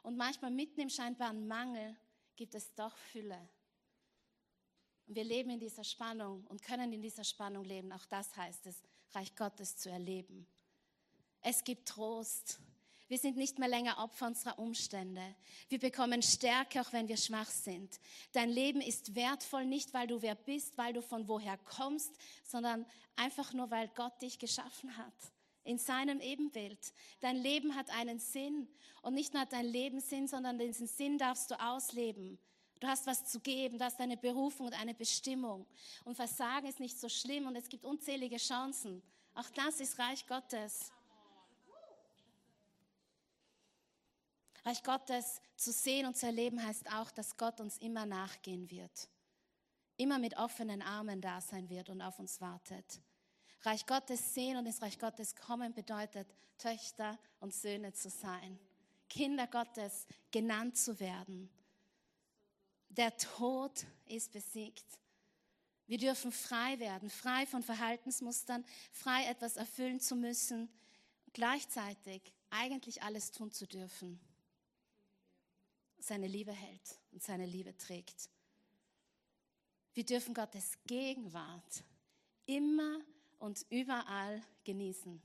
Und 0.02 0.16
manchmal 0.16 0.50
mitten 0.50 0.80
im 0.80 0.90
scheinbaren 0.90 1.46
Mangel 1.46 1.96
gibt 2.36 2.54
es 2.54 2.74
doch 2.74 2.96
Fülle. 2.96 3.48
Und 5.06 5.14
wir 5.14 5.24
leben 5.24 5.50
in 5.50 5.60
dieser 5.60 5.84
Spannung 5.84 6.44
und 6.46 6.62
können 6.62 6.92
in 6.92 7.00
dieser 7.00 7.24
Spannung 7.24 7.64
leben. 7.64 7.92
Auch 7.92 8.04
das 8.06 8.36
heißt 8.36 8.66
es, 8.66 8.82
Reich 9.12 9.34
Gottes 9.34 9.76
zu 9.76 9.90
erleben. 9.90 10.46
Es 11.40 11.64
gibt 11.64 11.88
Trost, 11.88 12.60
wir 13.08 13.18
sind 13.18 13.36
nicht 13.36 13.58
mehr 13.58 13.68
länger 13.68 13.98
Opfer 13.98 14.26
unserer 14.26 14.58
Umstände. 14.58 15.22
Wir 15.68 15.78
bekommen 15.78 16.22
Stärke, 16.22 16.80
auch 16.80 16.92
wenn 16.92 17.08
wir 17.08 17.16
schwach 17.16 17.48
sind. 17.48 17.98
Dein 18.32 18.50
Leben 18.50 18.82
ist 18.82 19.14
wertvoll, 19.14 19.64
nicht 19.64 19.94
weil 19.94 20.06
du 20.06 20.20
wer 20.20 20.34
bist, 20.34 20.76
weil 20.76 20.92
du 20.92 21.00
von 21.00 21.26
woher 21.26 21.56
kommst, 21.56 22.12
sondern 22.44 22.84
einfach 23.16 23.52
nur, 23.54 23.70
weil 23.70 23.88
Gott 23.88 24.20
dich 24.20 24.38
geschaffen 24.38 24.96
hat. 24.98 25.14
In 25.64 25.78
seinem 25.78 26.20
Ebenbild. 26.20 26.92
Dein 27.20 27.36
Leben 27.36 27.74
hat 27.74 27.90
einen 27.90 28.18
Sinn. 28.18 28.68
Und 29.02 29.14
nicht 29.14 29.32
nur 29.32 29.42
hat 29.42 29.52
dein 29.52 29.66
Leben 29.66 30.00
Sinn, 30.00 30.28
sondern 30.28 30.58
diesen 30.58 30.86
Sinn 30.86 31.18
darfst 31.18 31.50
du 31.50 31.60
ausleben. 31.60 32.38
Du 32.80 32.86
hast 32.86 33.06
was 33.06 33.24
zu 33.24 33.40
geben, 33.40 33.78
du 33.78 33.84
hast 33.84 34.00
eine 34.00 34.16
Berufung 34.16 34.66
und 34.66 34.80
eine 34.80 34.94
Bestimmung. 34.94 35.66
Und 36.04 36.14
Versagen 36.14 36.68
ist 36.68 36.78
nicht 36.78 36.98
so 36.98 37.08
schlimm 37.08 37.46
und 37.46 37.56
es 37.56 37.68
gibt 37.68 37.84
unzählige 37.84 38.36
Chancen. 38.36 39.02
Auch 39.34 39.48
das 39.50 39.80
ist 39.80 39.98
Reich 39.98 40.26
Gottes. 40.26 40.92
Reich 44.68 44.82
Gottes 44.82 45.40
zu 45.56 45.72
sehen 45.72 46.04
und 46.04 46.14
zu 46.14 46.26
erleben 46.26 46.62
heißt 46.62 46.92
auch, 46.92 47.10
dass 47.10 47.38
Gott 47.38 47.58
uns 47.58 47.78
immer 47.78 48.04
nachgehen 48.04 48.70
wird. 48.70 49.08
Immer 49.96 50.18
mit 50.18 50.36
offenen 50.36 50.82
Armen 50.82 51.22
da 51.22 51.40
sein 51.40 51.70
wird 51.70 51.88
und 51.88 52.02
auf 52.02 52.18
uns 52.18 52.38
wartet. 52.42 53.00
Reich 53.62 53.86
Gottes 53.86 54.34
sehen 54.34 54.58
und 54.58 54.66
ins 54.66 54.82
Reich 54.82 54.98
Gottes 54.98 55.34
kommen 55.34 55.72
bedeutet, 55.72 56.28
Töchter 56.58 57.18
und 57.40 57.54
Söhne 57.54 57.94
zu 57.94 58.10
sein. 58.10 58.58
Kinder 59.08 59.46
Gottes 59.46 60.06
genannt 60.30 60.76
zu 60.76 61.00
werden. 61.00 61.48
Der 62.90 63.16
Tod 63.16 63.86
ist 64.04 64.32
besiegt. 64.32 64.84
Wir 65.86 65.96
dürfen 65.96 66.30
frei 66.30 66.78
werden, 66.78 67.08
frei 67.08 67.46
von 67.46 67.62
Verhaltensmustern, 67.62 68.66
frei 68.92 69.24
etwas 69.28 69.56
erfüllen 69.56 69.98
zu 69.98 70.14
müssen, 70.14 70.68
gleichzeitig 71.32 72.34
eigentlich 72.50 73.02
alles 73.02 73.30
tun 73.30 73.50
zu 73.50 73.66
dürfen 73.66 74.20
seine 75.98 76.26
Liebe 76.26 76.52
hält 76.52 76.98
und 77.12 77.22
seine 77.22 77.46
Liebe 77.46 77.76
trägt. 77.76 78.30
Wir 79.94 80.04
dürfen 80.04 80.34
Gottes 80.34 80.78
Gegenwart 80.86 81.84
immer 82.46 83.00
und 83.38 83.66
überall 83.70 84.42
genießen. 84.64 85.20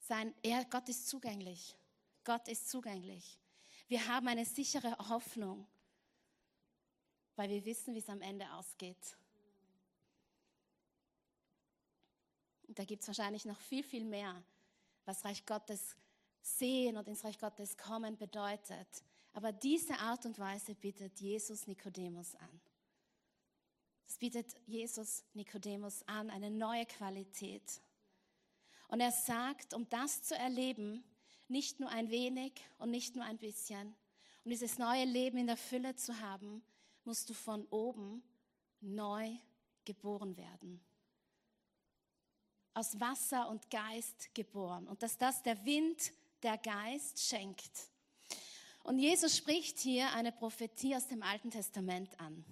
Sein, 0.00 0.34
er, 0.42 0.64
Gott 0.64 0.88
ist 0.88 1.08
zugänglich. 1.08 1.76
Gott 2.24 2.48
ist 2.48 2.68
zugänglich. 2.68 3.38
Wir 3.88 4.06
haben 4.08 4.26
eine 4.28 4.44
sichere 4.44 4.96
Hoffnung, 5.08 5.66
weil 7.36 7.50
wir 7.50 7.64
wissen, 7.64 7.94
wie 7.94 8.00
es 8.00 8.08
am 8.08 8.20
Ende 8.20 8.50
ausgeht. 8.52 9.16
Und 12.66 12.78
da 12.78 12.84
gibt 12.84 13.02
es 13.02 13.08
wahrscheinlich 13.08 13.44
noch 13.44 13.60
viel, 13.60 13.84
viel 13.84 14.04
mehr, 14.04 14.42
was 15.04 15.24
Reich 15.24 15.46
Gottes 15.46 15.96
sehen 16.42 16.96
und 16.96 17.06
ins 17.06 17.24
Reich 17.24 17.38
Gottes 17.38 17.76
kommen 17.76 18.16
bedeutet. 18.16 19.04
Aber 19.36 19.52
diese 19.52 19.98
Art 19.98 20.24
und 20.24 20.38
Weise 20.38 20.74
bietet 20.74 21.20
Jesus 21.20 21.66
Nikodemus 21.66 22.34
an. 22.36 22.60
Es 24.08 24.16
bietet 24.16 24.54
Jesus 24.64 25.24
Nikodemus 25.34 26.02
an, 26.04 26.30
eine 26.30 26.50
neue 26.50 26.86
Qualität. 26.86 27.82
Und 28.88 29.00
er 29.00 29.12
sagt, 29.12 29.74
um 29.74 29.86
das 29.90 30.22
zu 30.22 30.34
erleben, 30.34 31.04
nicht 31.48 31.80
nur 31.80 31.90
ein 31.90 32.08
wenig 32.08 32.52
und 32.78 32.90
nicht 32.90 33.14
nur 33.14 33.26
ein 33.26 33.36
bisschen, 33.36 33.94
um 34.44 34.50
dieses 34.52 34.78
neue 34.78 35.04
Leben 35.04 35.36
in 35.36 35.48
der 35.48 35.58
Fülle 35.58 35.94
zu 35.96 36.18
haben, 36.18 36.64
musst 37.04 37.28
du 37.28 37.34
von 37.34 37.66
oben 37.66 38.22
neu 38.80 39.36
geboren 39.84 40.34
werden. 40.38 40.80
Aus 42.72 42.98
Wasser 42.98 43.50
und 43.50 43.68
Geist 43.68 44.34
geboren. 44.34 44.88
Und 44.88 45.02
dass 45.02 45.18
das 45.18 45.42
der 45.42 45.62
Wind, 45.66 46.14
der 46.42 46.56
Geist 46.56 47.20
schenkt. 47.20 47.90
Und 48.86 49.00
Jesus 49.00 49.36
spricht 49.36 49.80
hier 49.80 50.12
eine 50.12 50.30
Prophetie 50.30 50.94
aus 50.94 51.08
dem 51.08 51.20
Alten 51.20 51.50
Testament 51.50 52.20
an. 52.20 52.44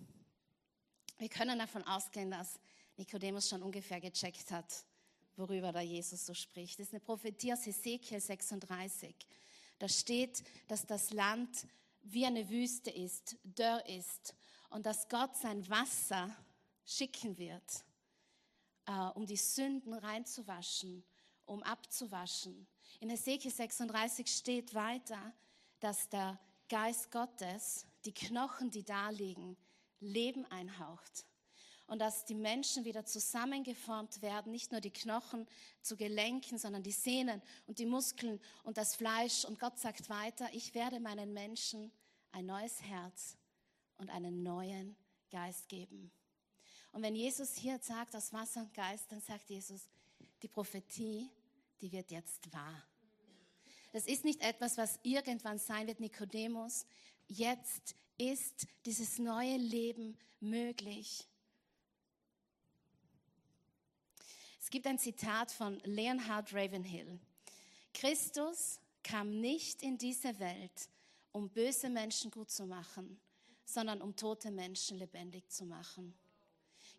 Wir 1.16 1.28
können 1.28 1.60
davon 1.60 1.84
ausgehen, 1.84 2.32
dass 2.32 2.58
Nikodemus 2.96 3.48
schon 3.48 3.62
ungefähr 3.62 4.00
gecheckt 4.00 4.50
hat, 4.50 4.84
worüber 5.36 5.70
da 5.70 5.80
Jesus 5.80 6.26
so 6.26 6.34
spricht. 6.34 6.80
Das 6.80 6.88
ist 6.88 6.92
eine 6.92 6.98
Prophetie 6.98 7.52
aus 7.52 7.64
Hesekiel 7.64 8.18
36. 8.18 9.14
Da 9.78 9.88
steht, 9.88 10.42
dass 10.66 10.84
das 10.84 11.12
Land 11.12 11.68
wie 12.02 12.26
eine 12.26 12.50
Wüste 12.50 12.90
ist, 12.90 13.36
dörr 13.44 13.88
ist 13.88 14.34
und 14.70 14.86
dass 14.86 15.08
Gott 15.08 15.36
sein 15.36 15.68
Wasser 15.70 16.34
schicken 16.84 17.38
wird, 17.38 17.84
äh, 18.86 18.92
um 19.14 19.24
die 19.24 19.36
Sünden 19.36 19.94
reinzuwaschen, 19.94 21.04
um 21.46 21.62
abzuwaschen. 21.62 22.66
In 22.98 23.08
Hesekiel 23.10 23.52
36 23.52 24.26
steht 24.26 24.74
weiter, 24.74 25.32
dass 25.80 26.08
der 26.08 26.38
Geist 26.68 27.10
Gottes 27.10 27.86
die 28.04 28.12
Knochen, 28.12 28.70
die 28.70 28.84
da 28.84 29.10
liegen, 29.10 29.56
Leben 30.00 30.44
einhaucht. 30.46 31.24
Und 31.86 31.98
dass 31.98 32.24
die 32.24 32.34
Menschen 32.34 32.86
wieder 32.86 33.04
zusammengeformt 33.04 34.22
werden, 34.22 34.50
nicht 34.50 34.72
nur 34.72 34.80
die 34.80 34.90
Knochen 34.90 35.46
zu 35.82 35.96
Gelenken, 35.96 36.56
sondern 36.56 36.82
die 36.82 36.92
Sehnen 36.92 37.42
und 37.66 37.78
die 37.78 37.84
Muskeln 37.84 38.40
und 38.62 38.78
das 38.78 38.96
Fleisch. 38.96 39.44
Und 39.44 39.60
Gott 39.60 39.78
sagt 39.78 40.08
weiter, 40.08 40.48
ich 40.52 40.74
werde 40.74 40.98
meinen 40.98 41.34
Menschen 41.34 41.92
ein 42.32 42.46
neues 42.46 42.80
Herz 42.82 43.36
und 43.98 44.08
einen 44.08 44.42
neuen 44.42 44.96
Geist 45.30 45.68
geben. 45.68 46.10
Und 46.92 47.02
wenn 47.02 47.14
Jesus 47.14 47.54
hier 47.56 47.78
sagt, 47.80 48.16
aus 48.16 48.32
Wasser 48.32 48.62
und 48.62 48.72
Geist, 48.72 49.10
dann 49.12 49.20
sagt 49.20 49.50
Jesus, 49.50 49.88
die 50.42 50.48
Prophetie, 50.48 51.28
die 51.80 51.92
wird 51.92 52.10
jetzt 52.10 52.52
wahr. 52.52 52.82
Das 53.94 54.06
ist 54.06 54.24
nicht 54.24 54.42
etwas, 54.42 54.76
was 54.76 54.98
irgendwann 55.04 55.56
sein 55.56 55.86
wird, 55.86 56.00
Nikodemus. 56.00 56.84
Jetzt 57.28 57.94
ist 58.18 58.66
dieses 58.84 59.20
neue 59.20 59.56
Leben 59.56 60.18
möglich. 60.40 61.28
Es 64.60 64.68
gibt 64.68 64.88
ein 64.88 64.98
Zitat 64.98 65.52
von 65.52 65.78
Leonhard 65.84 66.52
Ravenhill. 66.52 67.20
Christus 67.92 68.80
kam 69.04 69.40
nicht 69.40 69.80
in 69.80 69.96
diese 69.96 70.40
Welt, 70.40 70.88
um 71.30 71.48
böse 71.48 71.88
Menschen 71.88 72.32
gut 72.32 72.50
zu 72.50 72.66
machen, 72.66 73.20
sondern 73.64 74.02
um 74.02 74.16
tote 74.16 74.50
Menschen 74.50 74.98
lebendig 74.98 75.48
zu 75.52 75.66
machen. 75.66 76.18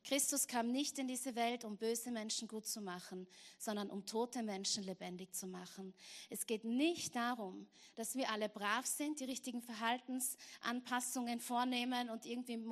Christus 0.06 0.46
kam 0.46 0.72
nicht 0.72 1.00
in 1.00 1.08
diese 1.08 1.36
Welt, 1.36 1.66
um 1.66 1.78
böse 1.78 2.12
Menschen 2.12 2.48
gut 2.48 2.68
zu 2.68 2.80
machen, 2.80 3.28
sondern 3.58 3.90
um 3.90 4.06
tote 4.06 4.44
Menschen 4.44 4.84
lebendig 4.84 5.34
zu 5.34 5.48
machen. 5.48 5.96
Es 6.30 6.46
geht 6.46 6.64
nicht 6.64 7.16
darum, 7.16 7.68
dass 7.96 8.16
wir 8.16 8.30
alle 8.30 8.48
brav 8.48 8.86
sind, 8.86 9.20
die 9.20 9.26
richtigen 9.26 9.64
Verhaltensanpassungen 9.64 11.40
vornehmen 11.40 12.12
und 12.12 12.28
irgendwie 12.28 12.64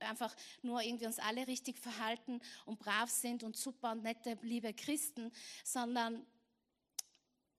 einfach 0.00 0.34
nur 0.62 0.82
irgendwie 0.82 1.06
uns 1.06 1.20
alle 1.20 1.46
richtig 1.46 1.78
verhalten 1.78 2.40
und 2.64 2.80
brav 2.80 3.10
sind 3.10 3.44
und 3.44 3.56
super 3.56 3.92
und 3.92 4.02
nette, 4.02 4.36
liebe 4.42 4.74
Christen, 4.74 5.30
sondern 5.62 6.26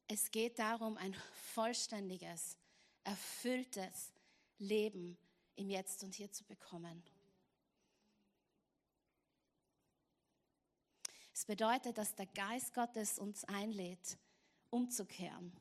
es 0.10 0.32
geht 0.32 0.60
darum, 0.60 0.98
ein 0.98 1.16
vollständiges, 1.54 2.58
erfülltes 3.06 4.12
Leben 4.60 5.18
im 5.56 5.70
Jetzt 5.70 6.04
und 6.04 6.14
Hier 6.14 6.32
zu 6.32 6.44
bekommen. 6.44 7.04
Es 11.38 11.46
bedeutet, 11.46 12.00
dass 12.00 12.16
der 12.16 12.26
Geist 12.26 12.74
Gottes 12.74 13.20
uns 13.20 13.44
einlädt, 13.44 14.18
umzukehren, 14.72 15.56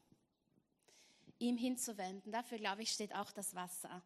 ihm 1.39 1.59
hinzuwenden. 1.59 2.33
Dafür, 2.33 2.57
glaube 2.57 2.83
ich, 2.83 2.91
steht 2.91 3.15
auch 3.15 3.31
das 3.31 3.55
Wasser. 3.55 4.03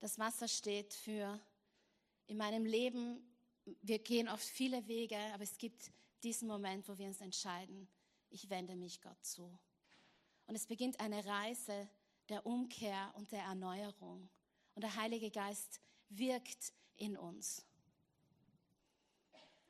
Das 0.00 0.18
Wasser 0.18 0.48
steht 0.48 0.92
für 0.92 1.40
in 2.26 2.36
meinem 2.36 2.66
Leben, 2.66 3.24
wir 3.82 4.00
gehen 4.00 4.28
oft 4.28 4.42
viele 4.42 4.88
Wege, 4.88 5.16
aber 5.32 5.44
es 5.44 5.56
gibt 5.58 5.92
diesen 6.24 6.48
Moment, 6.48 6.88
wo 6.88 6.98
wir 6.98 7.06
uns 7.06 7.20
entscheiden, 7.20 7.86
ich 8.28 8.50
wende 8.50 8.74
mich 8.74 9.00
Gott 9.00 9.24
zu. 9.24 9.44
Und 10.48 10.56
es 10.56 10.66
beginnt 10.66 10.98
eine 10.98 11.24
Reise 11.24 11.88
der 12.28 12.44
Umkehr 12.44 13.14
und 13.14 13.30
der 13.30 13.44
Erneuerung. 13.44 14.28
Und 14.74 14.82
der 14.82 14.96
Heilige 14.96 15.30
Geist 15.30 15.80
wirkt 16.08 16.72
in 16.96 17.16
uns. 17.16 17.64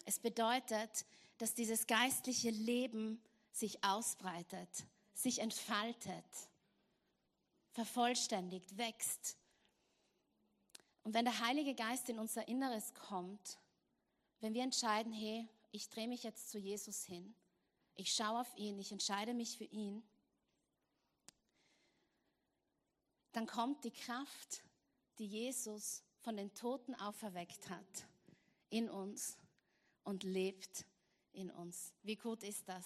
Es 0.07 0.19
bedeutet, 0.19 1.05
dass 1.38 1.55
dieses 1.55 1.87
geistliche 1.87 2.50
Leben 2.50 3.21
sich 3.52 3.83
ausbreitet, 3.85 4.69
sich 5.14 5.40
entfaltet, 5.40 6.25
vervollständigt, 7.73 8.76
wächst. 8.78 9.37
Und 11.02 11.14
wenn 11.14 11.25
der 11.25 11.40
Heilige 11.40 11.75
Geist 11.75 12.09
in 12.09 12.19
unser 12.19 12.49
Inneres 12.49 12.95
kommt, 12.95 13.59
wenn 14.40 14.55
wir 14.55 14.62
entscheiden, 14.62 15.12
hey, 15.12 15.49
ich 15.73 15.88
drehe 15.88 16.09
mich 16.09 16.23
jetzt 16.23 16.50
zu 16.50 16.59
Jesus 16.59 17.05
hin, 17.05 17.35
ich 17.95 18.12
schaue 18.12 18.40
auf 18.40 18.57
ihn, 18.57 18.78
ich 18.78 18.93
entscheide 18.93 19.35
mich 19.35 19.57
für 19.57 19.64
ihn, 19.64 20.02
dann 23.33 23.47
kommt 23.47 23.85
die 23.85 23.90
Kraft, 23.90 24.62
die 25.19 25.26
Jesus 25.26 26.02
von 26.21 26.37
den 26.37 26.55
Toten 26.55 26.95
auferweckt 26.95 27.69
hat, 27.69 28.07
in 28.70 28.88
uns 28.88 29.37
und 30.05 30.25
lebt 30.25 30.87
in 31.37 31.51
uns. 31.51 31.92
Wie 32.03 32.16
gut 32.16 32.42
ist 32.42 32.68
das? 32.68 32.85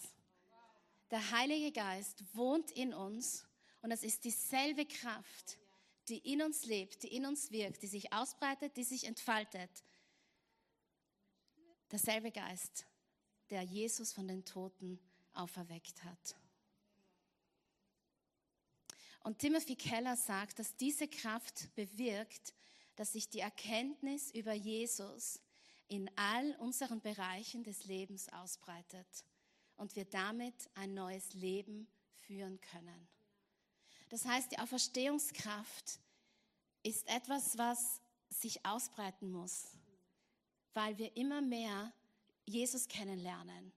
Der 1.10 1.30
Heilige 1.30 1.72
Geist 1.72 2.22
wohnt 2.34 2.70
in 2.72 2.92
uns 2.92 3.46
und 3.82 3.90
es 3.90 4.04
ist 4.04 4.24
dieselbe 4.24 4.86
Kraft, 4.86 5.58
die 6.08 6.18
in 6.18 6.42
uns 6.42 6.66
lebt, 6.66 7.02
die 7.02 7.14
in 7.14 7.26
uns 7.26 7.50
wirkt, 7.50 7.82
die 7.82 7.86
sich 7.86 8.12
ausbreitet, 8.12 8.76
die 8.76 8.84
sich 8.84 9.04
entfaltet. 9.04 9.70
Derselbe 11.90 12.30
Geist, 12.30 12.86
der 13.50 13.62
Jesus 13.62 14.12
von 14.12 14.28
den 14.28 14.44
Toten 14.44 15.00
auferweckt 15.32 16.04
hat. 16.04 16.36
Und 19.22 19.38
Timothy 19.38 19.76
Keller 19.76 20.16
sagt, 20.16 20.58
dass 20.58 20.76
diese 20.76 21.08
Kraft 21.08 21.74
bewirkt, 21.74 22.54
dass 22.96 23.12
sich 23.12 23.28
die 23.28 23.40
Erkenntnis 23.40 24.30
über 24.30 24.52
Jesus 24.52 25.40
in 25.90 26.08
all 26.16 26.54
unseren 26.60 27.00
Bereichen 27.00 27.64
des 27.64 27.84
Lebens 27.84 28.28
ausbreitet 28.32 29.24
und 29.76 29.96
wir 29.96 30.04
damit 30.04 30.54
ein 30.74 30.94
neues 30.94 31.34
Leben 31.34 31.88
führen 32.20 32.60
können. 32.60 33.08
Das 34.08 34.24
heißt, 34.24 34.52
die 34.52 34.58
Auferstehungskraft 34.60 35.98
ist 36.84 37.08
etwas, 37.08 37.58
was 37.58 38.00
sich 38.28 38.64
ausbreiten 38.64 39.30
muss, 39.30 39.76
weil 40.74 40.96
wir 40.96 41.16
immer 41.16 41.42
mehr 41.42 41.92
Jesus 42.46 42.86
kennenlernen. 42.86 43.72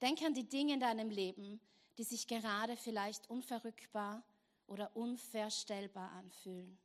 Denke 0.00 0.24
an 0.24 0.34
die 0.34 0.48
Dinge 0.48 0.74
in 0.74 0.80
deinem 0.80 1.10
Leben, 1.10 1.60
die 1.98 2.04
sich 2.04 2.26
gerade 2.26 2.76
vielleicht 2.76 3.28
unverrückbar 3.28 4.22
oder 4.66 4.96
unverstellbar 4.96 6.10
anfühlen. 6.12 6.78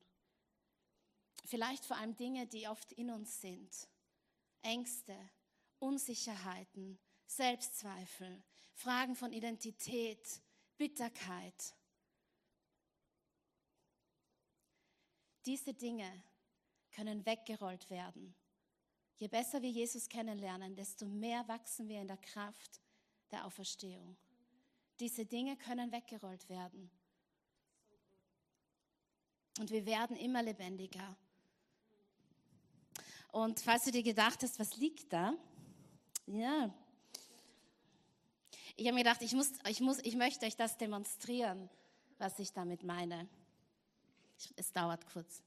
Vielleicht 1.46 1.86
vor 1.86 1.98
allem 1.98 2.16
Dinge, 2.16 2.48
die 2.48 2.68
oft 2.68 2.92
in 2.94 3.10
uns 3.12 3.42
sind. 3.42 3.88
Ängste, 4.62 5.16
Unsicherheiten, 5.80 7.00
Selbstzweifel, 7.26 8.44
Fragen 8.74 9.16
von 9.16 9.32
Identität, 9.32 10.42
Bitterkeit. 10.78 11.76
Diese 15.46 15.74
Dinge 15.74 16.24
können 16.92 17.26
weggerollt 17.26 17.90
werden. 17.90 18.36
Je 19.18 19.28
besser 19.28 19.62
wir 19.62 19.70
Jesus 19.70 20.08
kennenlernen, 20.08 20.76
desto 20.76 21.06
mehr 21.06 21.48
wachsen 21.48 21.88
wir 21.88 22.02
in 22.02 22.08
der 22.08 22.18
Kraft 22.18 22.82
der 23.32 23.46
Auferstehung. 23.46 24.18
Diese 25.00 25.26
Dinge 25.26 25.58
können 25.58 25.92
weggerollt 25.92 26.48
werden. 26.50 26.90
Und 29.60 29.72
wir 29.72 29.86
werden 29.86 30.16
immer 30.16 30.42
lebendiger. 30.42 31.18
Und 33.32 33.60
falls 33.60 33.84
du 33.84 33.92
dir 33.92 34.04
gedacht 34.04 34.42
hast, 34.42 34.60
was 34.60 34.76
liegt 34.78 35.14
da? 35.14 35.34
Ja. 36.26 36.74
Ich 38.76 38.86
habe 38.86 38.96
mir 38.96 39.04
gedacht, 39.04 39.22
ich, 39.22 39.34
muss, 39.34 39.52
ich, 39.68 39.82
muss, 39.82 40.00
ich 40.00 40.16
möchte 40.16 40.46
euch 40.46 40.56
das 40.56 40.78
demonstrieren, 40.78 41.70
was 42.18 42.40
ich 42.40 42.54
damit 42.54 42.84
meine. 42.84 43.28
Es 44.56 44.72
dauert 44.72 45.06
kurz. 45.12 45.44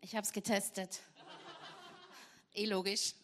Ich 0.00 0.14
habe 0.14 0.26
es 0.26 0.32
getestet. 0.32 1.00
Eh 2.52 2.66
logisch. 2.66 3.14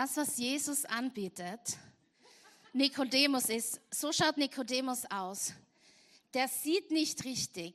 Das, 0.00 0.16
was 0.16 0.38
Jesus 0.38 0.84
anbietet, 0.84 1.76
Nikodemus 2.72 3.48
ist, 3.48 3.80
so 3.90 4.12
schaut 4.12 4.36
Nikodemus 4.36 5.04
aus. 5.10 5.52
Der 6.32 6.46
sieht 6.46 6.92
nicht 6.92 7.24
richtig. 7.24 7.74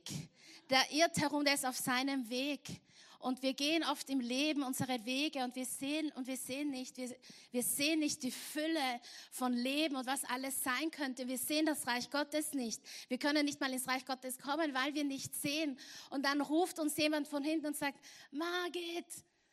Der 0.70 0.90
irrt 0.90 1.18
herum, 1.18 1.44
der 1.44 1.52
ist 1.52 1.66
auf 1.66 1.76
seinem 1.76 2.30
Weg. 2.30 2.80
Und 3.18 3.42
wir 3.42 3.52
gehen 3.52 3.84
oft 3.84 4.08
im 4.08 4.20
Leben 4.20 4.62
unsere 4.62 5.04
Wege 5.04 5.44
und 5.44 5.54
wir 5.54 5.66
sehen, 5.66 6.10
und 6.12 6.26
wir 6.26 6.38
sehen 6.38 6.70
nicht, 6.70 6.96
wir, 6.96 7.14
wir 7.50 7.62
sehen 7.62 8.00
nicht 8.00 8.22
die 8.22 8.30
Fülle 8.30 9.00
von 9.30 9.52
Leben 9.52 9.96
und 9.96 10.06
was 10.06 10.24
alles 10.24 10.62
sein 10.62 10.90
könnte. 10.90 11.28
Wir 11.28 11.36
sehen 11.36 11.66
das 11.66 11.86
Reich 11.86 12.08
Gottes 12.08 12.54
nicht. 12.54 12.80
Wir 13.08 13.18
können 13.18 13.44
nicht 13.44 13.60
mal 13.60 13.70
ins 13.70 13.86
Reich 13.86 14.06
Gottes 14.06 14.38
kommen, 14.38 14.72
weil 14.72 14.94
wir 14.94 15.04
nicht 15.04 15.34
sehen. 15.34 15.78
Und 16.08 16.24
dann 16.24 16.40
ruft 16.40 16.78
uns 16.78 16.96
jemand 16.96 17.28
von 17.28 17.44
hinten 17.44 17.66
und 17.66 17.76
sagt, 17.76 18.02
Margit, 18.30 19.12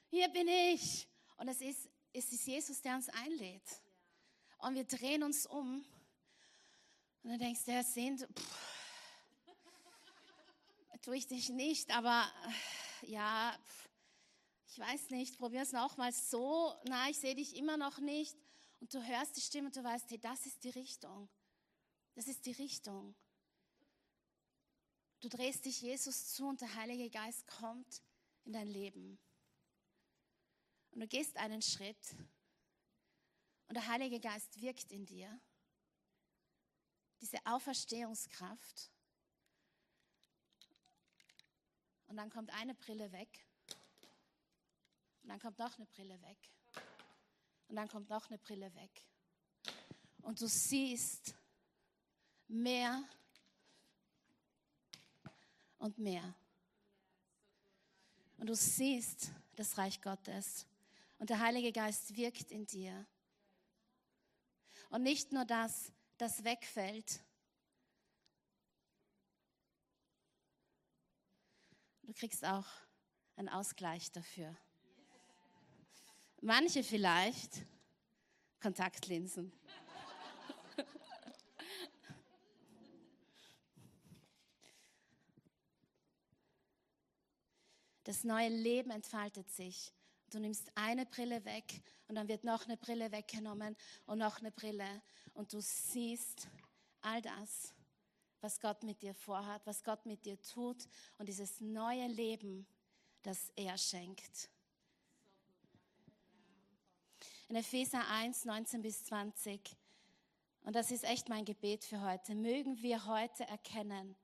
hier 0.09 0.29
bin 0.29 0.47
ich. 0.47 1.09
Und 1.35 1.49
es 1.49 1.59
ist 1.59 1.90
ist 2.13 2.33
es 2.33 2.45
Jesus, 2.45 2.81
der 2.81 2.95
uns 2.95 3.09
einlädt. 3.09 3.81
Und 4.59 4.75
wir 4.75 4.83
drehen 4.83 5.23
uns 5.23 5.45
um. 5.45 5.83
Und 7.23 7.29
dann 7.29 7.39
denkst 7.39 7.65
du, 7.65 7.71
der 7.71 7.83
sehnt, 7.83 8.27
tue 11.01 11.17
ich 11.17 11.27
dich 11.27 11.49
nicht, 11.49 11.95
aber 11.95 12.31
ja, 13.03 13.57
ich 14.67 14.79
weiß 14.79 15.09
nicht, 15.09 15.37
probier 15.37 15.63
es 15.63 15.71
nochmals 15.71 16.29
so. 16.29 16.73
Na, 16.85 17.09
ich 17.09 17.19
sehe 17.19 17.35
dich 17.35 17.55
immer 17.55 17.77
noch 17.77 17.99
nicht. 17.99 18.37
Und 18.79 18.93
du 18.93 19.05
hörst 19.05 19.35
die 19.35 19.41
Stimme 19.41 19.67
und 19.67 19.75
du 19.75 19.83
weißt, 19.83 20.09
hey, 20.09 20.19
das 20.19 20.45
ist 20.45 20.63
die 20.63 20.69
Richtung. 20.69 21.29
Das 22.15 22.27
ist 22.27 22.45
die 22.45 22.53
Richtung. 22.53 23.15
Du 25.19 25.29
drehst 25.29 25.65
dich 25.65 25.81
Jesus 25.81 26.33
zu 26.33 26.47
und 26.47 26.61
der 26.61 26.73
Heilige 26.75 27.09
Geist 27.09 27.45
kommt 27.47 28.01
in 28.43 28.53
dein 28.53 28.67
Leben. 28.67 29.19
Und 30.91 30.99
du 30.99 31.07
gehst 31.07 31.37
einen 31.37 31.61
Schritt 31.61 32.15
und 33.67 33.75
der 33.75 33.87
Heilige 33.87 34.19
Geist 34.19 34.61
wirkt 34.61 34.91
in 34.91 35.05
dir. 35.05 35.39
diese 37.21 37.37
Auferstehungskraft. 37.45 38.91
Und 42.07 42.17
dann 42.17 42.29
kommt 42.29 42.49
eine 42.51 42.73
Brille 42.73 43.11
weg. 43.11 43.45
Und 45.21 45.29
dann 45.29 45.39
kommt 45.39 45.59
noch 45.59 45.77
eine 45.77 45.85
Brille 45.85 46.19
weg. 46.23 46.37
Und 47.67 47.75
dann 47.75 47.87
kommt 47.87 48.09
noch 48.09 48.27
eine 48.27 48.37
Brille 48.39 48.73
weg. 48.75 49.05
Und 50.21 50.41
du 50.41 50.47
siehst 50.47 51.33
mehr 52.47 53.03
und 55.77 55.97
mehr. 55.97 56.35
Und 58.37 58.47
du 58.47 58.55
siehst 58.55 59.31
das 59.55 59.77
Reich 59.77 60.01
Gottes. 60.01 60.65
Und 61.21 61.29
der 61.29 61.39
Heilige 61.39 61.71
Geist 61.71 62.17
wirkt 62.17 62.51
in 62.51 62.65
dir. 62.65 63.05
Und 64.89 65.03
nicht 65.03 65.31
nur 65.31 65.45
das, 65.45 65.93
das 66.17 66.43
wegfällt. 66.43 67.23
Du 72.01 72.11
kriegst 72.13 72.43
auch 72.43 72.65
einen 73.35 73.49
Ausgleich 73.49 74.11
dafür. 74.11 74.57
Manche 76.41 76.83
vielleicht 76.83 77.67
Kontaktlinsen. 78.59 79.53
Das 88.05 88.23
neue 88.23 88.49
Leben 88.49 88.89
entfaltet 88.89 89.51
sich. 89.51 89.93
Du 90.31 90.39
nimmst 90.39 90.71
eine 90.75 91.05
Brille 91.05 91.43
weg 91.43 91.81
und 92.07 92.15
dann 92.15 92.27
wird 92.29 92.45
noch 92.45 92.65
eine 92.65 92.77
Brille 92.77 93.11
weggenommen 93.11 93.75
und 94.05 94.19
noch 94.19 94.39
eine 94.39 94.51
Brille 94.51 95.01
und 95.33 95.51
du 95.51 95.61
siehst 95.61 96.47
all 97.01 97.21
das, 97.21 97.73
was 98.39 98.59
Gott 98.59 98.81
mit 98.83 99.01
dir 99.01 99.13
vorhat, 99.13 99.61
was 99.65 99.83
Gott 99.83 100.05
mit 100.05 100.25
dir 100.25 100.41
tut 100.41 100.87
und 101.17 101.27
dieses 101.27 101.59
neue 101.59 102.07
Leben, 102.07 102.65
das 103.23 103.51
er 103.57 103.77
schenkt. 103.77 104.49
In 107.49 107.57
Epheser 107.57 108.07
1, 108.07 108.45
19 108.45 108.81
bis 108.81 109.03
20. 109.03 109.75
Und 110.63 110.75
das 110.77 110.91
ist 110.91 111.03
echt 111.03 111.27
mein 111.27 111.43
Gebet 111.43 111.83
für 111.83 112.01
heute. 112.01 112.35
Mögen 112.35 112.81
wir 112.81 113.05
heute 113.05 113.43
erkennen, 113.43 114.15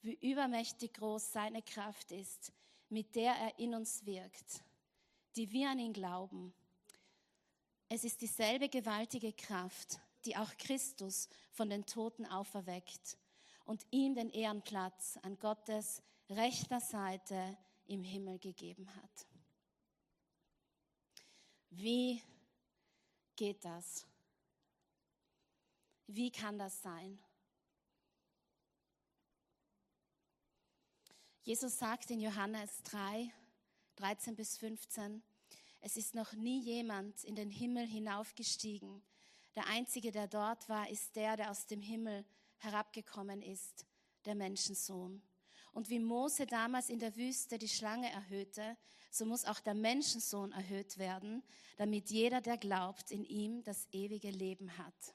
wie 0.00 0.14
übermächtig 0.14 0.94
groß 0.94 1.32
seine 1.32 1.62
Kraft 1.62 2.10
ist, 2.10 2.52
mit 2.88 3.14
der 3.14 3.34
er 3.34 3.58
in 3.60 3.76
uns 3.76 4.04
wirkt, 4.04 4.64
die 5.36 5.50
wir 5.50 5.70
an 5.70 5.78
ihn 5.78 5.92
glauben. 5.92 6.54
Es 7.88 8.04
ist 8.04 8.20
dieselbe 8.20 8.68
gewaltige 8.68 9.32
Kraft, 9.32 10.00
die 10.24 10.36
auch 10.36 10.56
Christus 10.56 11.28
von 11.50 11.68
den 11.68 11.84
Toten 11.86 12.26
auferweckt 12.26 13.18
und 13.64 13.86
ihm 13.90 14.14
den 14.14 14.30
Ehrenplatz 14.30 15.18
an 15.22 15.38
Gottes 15.38 16.02
rechter 16.30 16.80
Seite 16.80 17.56
im 17.86 18.04
Himmel 18.04 18.38
gegeben 18.38 18.94
hat. 18.96 19.26
Wie 21.70 22.22
geht 23.36 23.64
das? 23.64 24.06
Wie 26.06 26.30
kann 26.30 26.58
das 26.58 26.82
sein? 26.82 27.18
Jesus 31.42 31.78
sagt 31.78 32.10
in 32.10 32.20
Johannes 32.20 32.82
3, 32.84 33.32
13 33.96 34.36
bis 34.36 34.58
15, 34.58 35.22
es 35.80 35.96
ist 35.96 36.14
noch 36.14 36.32
nie 36.34 36.60
jemand 36.60 37.24
in 37.24 37.34
den 37.34 37.50
Himmel 37.50 37.86
hinaufgestiegen. 37.86 39.02
Der 39.56 39.66
Einzige, 39.66 40.12
der 40.12 40.28
dort 40.28 40.68
war, 40.68 40.88
ist 40.88 41.16
der, 41.16 41.36
der 41.36 41.50
aus 41.50 41.66
dem 41.66 41.82
Himmel 41.82 42.24
herabgekommen 42.58 43.42
ist, 43.42 43.84
der 44.24 44.34
Menschensohn. 44.34 45.22
Und 45.72 45.90
wie 45.90 45.98
Mose 45.98 46.46
damals 46.46 46.88
in 46.88 46.98
der 46.98 47.16
Wüste 47.16 47.58
die 47.58 47.68
Schlange 47.68 48.10
erhöhte, 48.10 48.76
so 49.10 49.26
muss 49.26 49.44
auch 49.44 49.60
der 49.60 49.74
Menschensohn 49.74 50.52
erhöht 50.52 50.98
werden, 50.98 51.42
damit 51.76 52.10
jeder, 52.10 52.40
der 52.40 52.58
glaubt, 52.58 53.10
in 53.10 53.24
ihm 53.24 53.62
das 53.64 53.88
ewige 53.92 54.30
Leben 54.30 54.78
hat. 54.78 55.14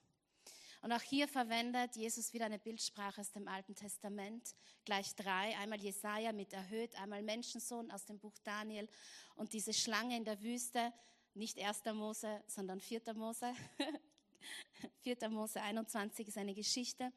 Und 0.81 0.91
auch 0.91 1.01
hier 1.01 1.27
verwendet 1.27 1.95
Jesus 1.95 2.33
wieder 2.33 2.45
eine 2.45 2.59
Bildsprache 2.59 3.21
aus 3.21 3.31
dem 3.31 3.47
Alten 3.47 3.75
Testament, 3.75 4.55
gleich 4.85 5.15
drei. 5.15 5.57
Einmal 5.57 5.81
Jesaja 5.81 6.31
mit 6.31 6.53
erhöht, 6.53 6.95
einmal 7.01 7.23
Menschensohn 7.23 7.91
aus 7.91 8.05
dem 8.05 8.19
Buch 8.19 8.37
Daniel 8.43 8.87
und 9.35 9.53
diese 9.53 9.73
Schlange 9.73 10.15
in 10.15 10.25
der 10.25 10.41
Wüste, 10.41 10.93
nicht 11.33 11.57
erster 11.57 11.93
Mose, 11.93 12.43
sondern 12.47 12.79
vierter 12.79 13.13
Mose. 13.13 13.53
vierter 15.01 15.29
Mose 15.29 15.61
21 15.61 16.27
ist 16.27 16.37
eine 16.37 16.53
Geschichte, 16.53 17.11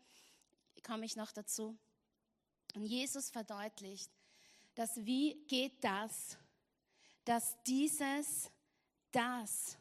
komme 0.83 1.05
ich 1.05 1.17
noch 1.17 1.33
dazu. 1.33 1.79
Und 2.75 2.87
Jesus 2.87 3.31
verdeutlicht, 3.31 4.11
dass 4.75 4.97
wie 4.97 5.45
geht 5.47 5.83
das, 5.85 6.39
dass 7.25 7.63
dieses, 7.65 8.51
das 9.11 9.77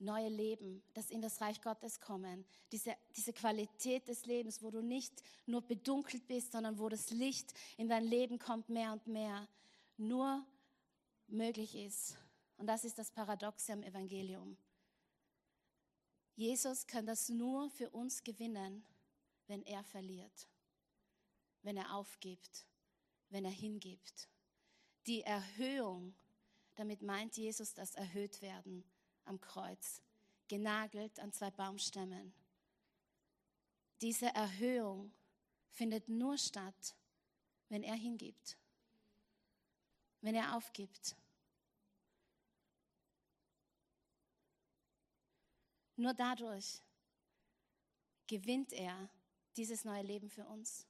neue 0.00 0.28
Leben, 0.28 0.82
das 0.94 1.10
in 1.10 1.20
das 1.20 1.40
Reich 1.40 1.60
Gottes 1.60 2.00
kommen, 2.00 2.44
diese, 2.72 2.96
diese 3.16 3.32
Qualität 3.32 4.06
des 4.08 4.26
Lebens, 4.26 4.62
wo 4.62 4.70
du 4.70 4.80
nicht 4.80 5.22
nur 5.46 5.62
bedunkelt 5.62 6.26
bist, 6.26 6.52
sondern 6.52 6.78
wo 6.78 6.88
das 6.88 7.10
Licht 7.10 7.52
in 7.76 7.88
dein 7.88 8.04
Leben 8.04 8.38
kommt 8.38 8.68
mehr 8.68 8.92
und 8.92 9.06
mehr, 9.06 9.48
nur 9.96 10.44
möglich 11.26 11.74
ist. 11.74 12.16
Und 12.56 12.66
das 12.66 12.84
ist 12.84 12.98
das 12.98 13.10
Paradoxe 13.10 13.72
am 13.72 13.82
Evangelium. 13.82 14.56
Jesus 16.36 16.86
kann 16.86 17.06
das 17.06 17.28
nur 17.28 17.68
für 17.70 17.90
uns 17.90 18.22
gewinnen, 18.22 18.84
wenn 19.46 19.62
er 19.62 19.82
verliert 19.82 20.48
wenn 21.62 21.76
er 21.76 21.94
aufgibt, 21.94 22.66
wenn 23.30 23.44
er 23.44 23.50
hingibt. 23.50 24.28
Die 25.06 25.22
Erhöhung, 25.22 26.14
damit 26.76 27.02
meint 27.02 27.36
Jesus 27.36 27.74
das 27.74 27.94
Erhöhtwerden 27.94 28.84
am 29.28 29.40
Kreuz, 29.40 30.02
genagelt 30.48 31.20
an 31.20 31.32
zwei 31.32 31.50
Baumstämmen. 31.50 32.32
Diese 34.00 34.26
Erhöhung 34.26 35.12
findet 35.70 36.08
nur 36.08 36.38
statt, 36.38 36.96
wenn 37.68 37.82
er 37.82 37.94
hingibt, 37.94 38.56
wenn 40.20 40.34
er 40.34 40.56
aufgibt. 40.56 41.16
Nur 45.96 46.14
dadurch 46.14 46.80
gewinnt 48.28 48.72
er 48.72 49.10
dieses 49.56 49.84
neue 49.84 50.02
Leben 50.02 50.30
für 50.30 50.46
uns. 50.46 50.86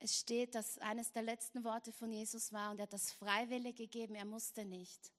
Es 0.00 0.18
steht, 0.18 0.54
dass 0.54 0.78
eines 0.78 1.12
der 1.12 1.22
letzten 1.22 1.62
Worte 1.62 1.92
von 1.92 2.10
Jesus 2.10 2.52
war 2.52 2.70
und 2.70 2.78
er 2.78 2.84
hat 2.84 2.92
das 2.92 3.12
freiwillig 3.12 3.76
gegeben, 3.76 4.14
er 4.14 4.24
musste 4.24 4.64
nicht. 4.64 5.12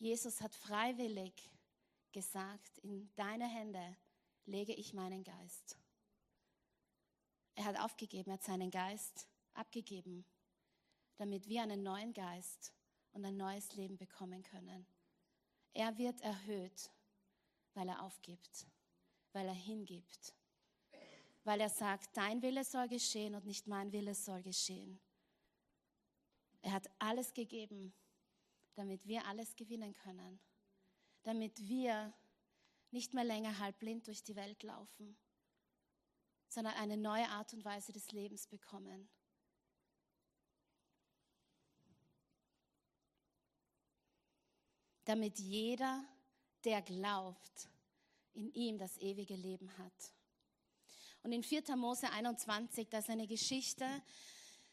Jesus 0.00 0.40
hat 0.40 0.52
freiwillig 0.52 1.32
gesagt, 2.10 2.78
in 2.78 3.08
deine 3.14 3.46
Hände 3.46 3.96
lege 4.46 4.74
ich 4.74 4.92
meinen 4.92 5.22
Geist. 5.22 5.78
Er 7.54 7.66
hat 7.66 7.78
aufgegeben, 7.78 8.30
er 8.30 8.34
hat 8.34 8.42
seinen 8.42 8.72
Geist 8.72 9.28
abgegeben, 9.54 10.24
damit 11.18 11.46
wir 11.46 11.62
einen 11.62 11.84
neuen 11.84 12.12
Geist 12.12 12.72
und 13.12 13.24
ein 13.24 13.36
neues 13.36 13.74
Leben 13.74 13.96
bekommen 13.96 14.42
können. 14.42 14.84
Er 15.74 15.96
wird 15.98 16.20
erhöht, 16.22 16.90
weil 17.74 17.88
er 17.88 18.02
aufgibt, 18.02 18.66
weil 19.32 19.46
er 19.46 19.54
hingibt 19.54 20.34
weil 21.44 21.60
er 21.60 21.68
sagt, 21.68 22.16
dein 22.16 22.42
Wille 22.42 22.64
soll 22.64 22.88
geschehen 22.88 23.34
und 23.34 23.46
nicht 23.46 23.66
mein 23.66 23.92
Wille 23.92 24.14
soll 24.14 24.42
geschehen. 24.42 25.00
Er 26.62 26.72
hat 26.72 26.90
alles 26.98 27.32
gegeben, 27.32 27.94
damit 28.80 29.06
wir 29.06 29.26
alles 29.26 29.54
gewinnen 29.56 29.92
können, 29.92 30.40
damit 31.22 31.68
wir 31.68 32.14
nicht 32.92 33.12
mehr 33.12 33.24
länger 33.24 33.58
halb 33.58 33.78
blind 33.78 34.06
durch 34.06 34.24
die 34.24 34.36
Welt 34.36 34.62
laufen, 34.62 35.18
sondern 36.48 36.72
eine 36.76 36.96
neue 36.96 37.28
Art 37.28 37.52
und 37.52 37.62
Weise 37.62 37.92
des 37.92 38.10
Lebens 38.10 38.46
bekommen. 38.46 39.10
Damit 45.04 45.38
jeder, 45.38 46.02
der 46.64 46.80
glaubt, 46.80 47.68
in 48.32 48.50
ihm 48.54 48.78
das 48.78 48.96
ewige 48.96 49.36
Leben 49.36 49.76
hat. 49.76 50.14
Und 51.22 51.32
in 51.32 51.42
4. 51.42 51.76
Mose 51.76 52.10
21, 52.10 52.88
da 52.88 53.00
ist 53.00 53.10
eine 53.10 53.26
Geschichte, 53.26 53.84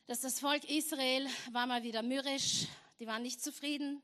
dass 0.05 0.21
das 0.21 0.39
Volk 0.39 0.63
Israel 0.69 1.27
war 1.51 1.67
mal 1.67 1.83
wieder 1.83 2.03
mürrisch, 2.03 2.67
die 2.99 3.07
waren 3.07 3.21
nicht 3.21 3.41
zufrieden 3.41 4.01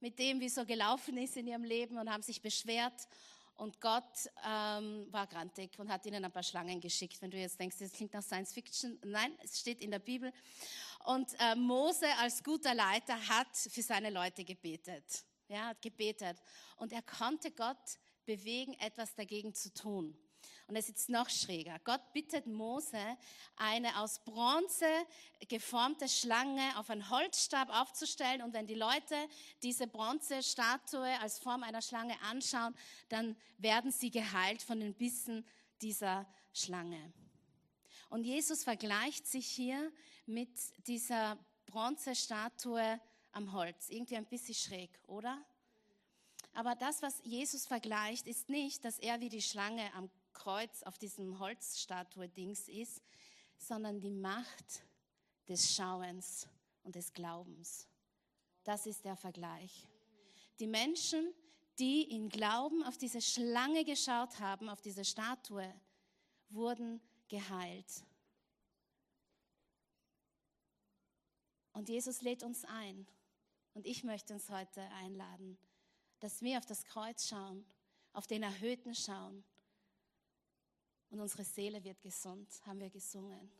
mit 0.00 0.18
dem, 0.18 0.40
wie 0.40 0.46
es 0.46 0.54
so 0.54 0.64
gelaufen 0.64 1.16
ist 1.16 1.36
in 1.36 1.46
ihrem 1.46 1.64
Leben 1.64 1.98
und 1.98 2.10
haben 2.10 2.22
sich 2.22 2.42
beschwert. 2.42 3.08
Und 3.54 3.80
Gott 3.80 4.28
ähm, 4.44 5.06
war 5.10 5.26
grantig 5.26 5.78
und 5.78 5.88
hat 5.88 6.04
ihnen 6.06 6.24
ein 6.24 6.32
paar 6.32 6.42
Schlangen 6.42 6.80
geschickt. 6.80 7.20
Wenn 7.20 7.30
du 7.30 7.36
jetzt 7.36 7.60
denkst, 7.60 7.76
das 7.78 7.92
klingt 7.92 8.12
nach 8.12 8.22
Science 8.22 8.52
Fiction. 8.52 8.98
Nein, 9.04 9.32
es 9.42 9.60
steht 9.60 9.80
in 9.80 9.90
der 9.90 9.98
Bibel. 9.98 10.32
Und 11.04 11.28
äh, 11.38 11.54
Mose 11.54 12.06
als 12.18 12.42
guter 12.42 12.74
Leiter 12.74 13.16
hat 13.28 13.54
für 13.56 13.82
seine 13.82 14.10
Leute 14.10 14.44
gebetet. 14.44 15.04
Ja, 15.48 15.66
hat 15.66 15.82
gebetet. 15.82 16.38
Und 16.76 16.92
er 16.92 17.02
konnte 17.02 17.50
Gott 17.50 17.98
bewegen, 18.24 18.74
etwas 18.80 19.14
dagegen 19.14 19.54
zu 19.54 19.72
tun. 19.72 20.16
Und 20.72 20.78
es 20.78 20.88
ist 20.88 21.10
noch 21.10 21.28
schräger. 21.28 21.78
Gott 21.84 22.00
bittet 22.14 22.46
Mose, 22.46 22.96
eine 23.56 24.00
aus 24.00 24.20
Bronze 24.20 24.86
geformte 25.46 26.08
Schlange 26.08 26.62
auf 26.78 26.88
einen 26.88 27.10
Holzstab 27.10 27.68
aufzustellen. 27.68 28.40
Und 28.40 28.54
wenn 28.54 28.66
die 28.66 28.72
Leute 28.72 29.14
diese 29.62 29.86
Bronzestatue 29.86 31.20
als 31.20 31.38
Form 31.38 31.62
einer 31.62 31.82
Schlange 31.82 32.18
anschauen, 32.22 32.74
dann 33.10 33.36
werden 33.58 33.92
sie 33.92 34.10
geheilt 34.10 34.62
von 34.62 34.80
den 34.80 34.94
Bissen 34.94 35.46
dieser 35.82 36.26
Schlange. 36.54 37.12
Und 38.08 38.24
Jesus 38.24 38.64
vergleicht 38.64 39.26
sich 39.26 39.46
hier 39.46 39.92
mit 40.24 40.48
dieser 40.86 41.36
Bronzestatue 41.66 42.98
am 43.32 43.52
Holz. 43.52 43.90
Irgendwie 43.90 44.16
ein 44.16 44.24
bisschen 44.24 44.54
schräg, 44.54 44.98
oder? 45.06 45.44
Aber 46.54 46.74
das, 46.74 47.02
was 47.02 47.20
Jesus 47.24 47.66
vergleicht, 47.66 48.26
ist 48.26 48.48
nicht, 48.48 48.86
dass 48.86 48.98
er 48.98 49.20
wie 49.20 49.28
die 49.28 49.42
Schlange 49.42 49.92
am 49.92 50.10
Kreuz 50.42 50.82
auf 50.82 50.98
diesem 50.98 51.38
Holzstatue-Dings 51.38 52.68
ist, 52.68 53.00
sondern 53.56 54.00
die 54.00 54.10
Macht 54.10 54.82
des 55.48 55.72
Schauens 55.72 56.48
und 56.82 56.96
des 56.96 57.12
Glaubens. 57.12 57.86
Das 58.64 58.86
ist 58.86 59.04
der 59.04 59.16
Vergleich. 59.16 59.86
Die 60.58 60.66
Menschen, 60.66 61.32
die 61.78 62.02
in 62.02 62.28
Glauben 62.28 62.82
auf 62.82 62.98
diese 62.98 63.20
Schlange 63.20 63.84
geschaut 63.84 64.40
haben, 64.40 64.68
auf 64.68 64.80
diese 64.80 65.04
Statue, 65.04 65.72
wurden 66.48 67.00
geheilt. 67.28 68.04
Und 71.72 71.88
Jesus 71.88 72.20
lädt 72.20 72.42
uns 72.42 72.64
ein. 72.64 73.06
Und 73.74 73.86
ich 73.86 74.02
möchte 74.02 74.34
uns 74.34 74.50
heute 74.50 74.82
einladen, 75.02 75.56
dass 76.18 76.42
wir 76.42 76.58
auf 76.58 76.66
das 76.66 76.84
Kreuz 76.84 77.28
schauen, 77.28 77.64
auf 78.12 78.26
den 78.26 78.42
Erhöhten 78.42 78.94
schauen. 78.94 79.44
Und 81.12 81.20
unsere 81.20 81.44
Seele 81.44 81.84
wird 81.84 82.00
gesund, 82.00 82.48
haben 82.64 82.80
wir 82.80 82.88
gesungen. 82.88 83.52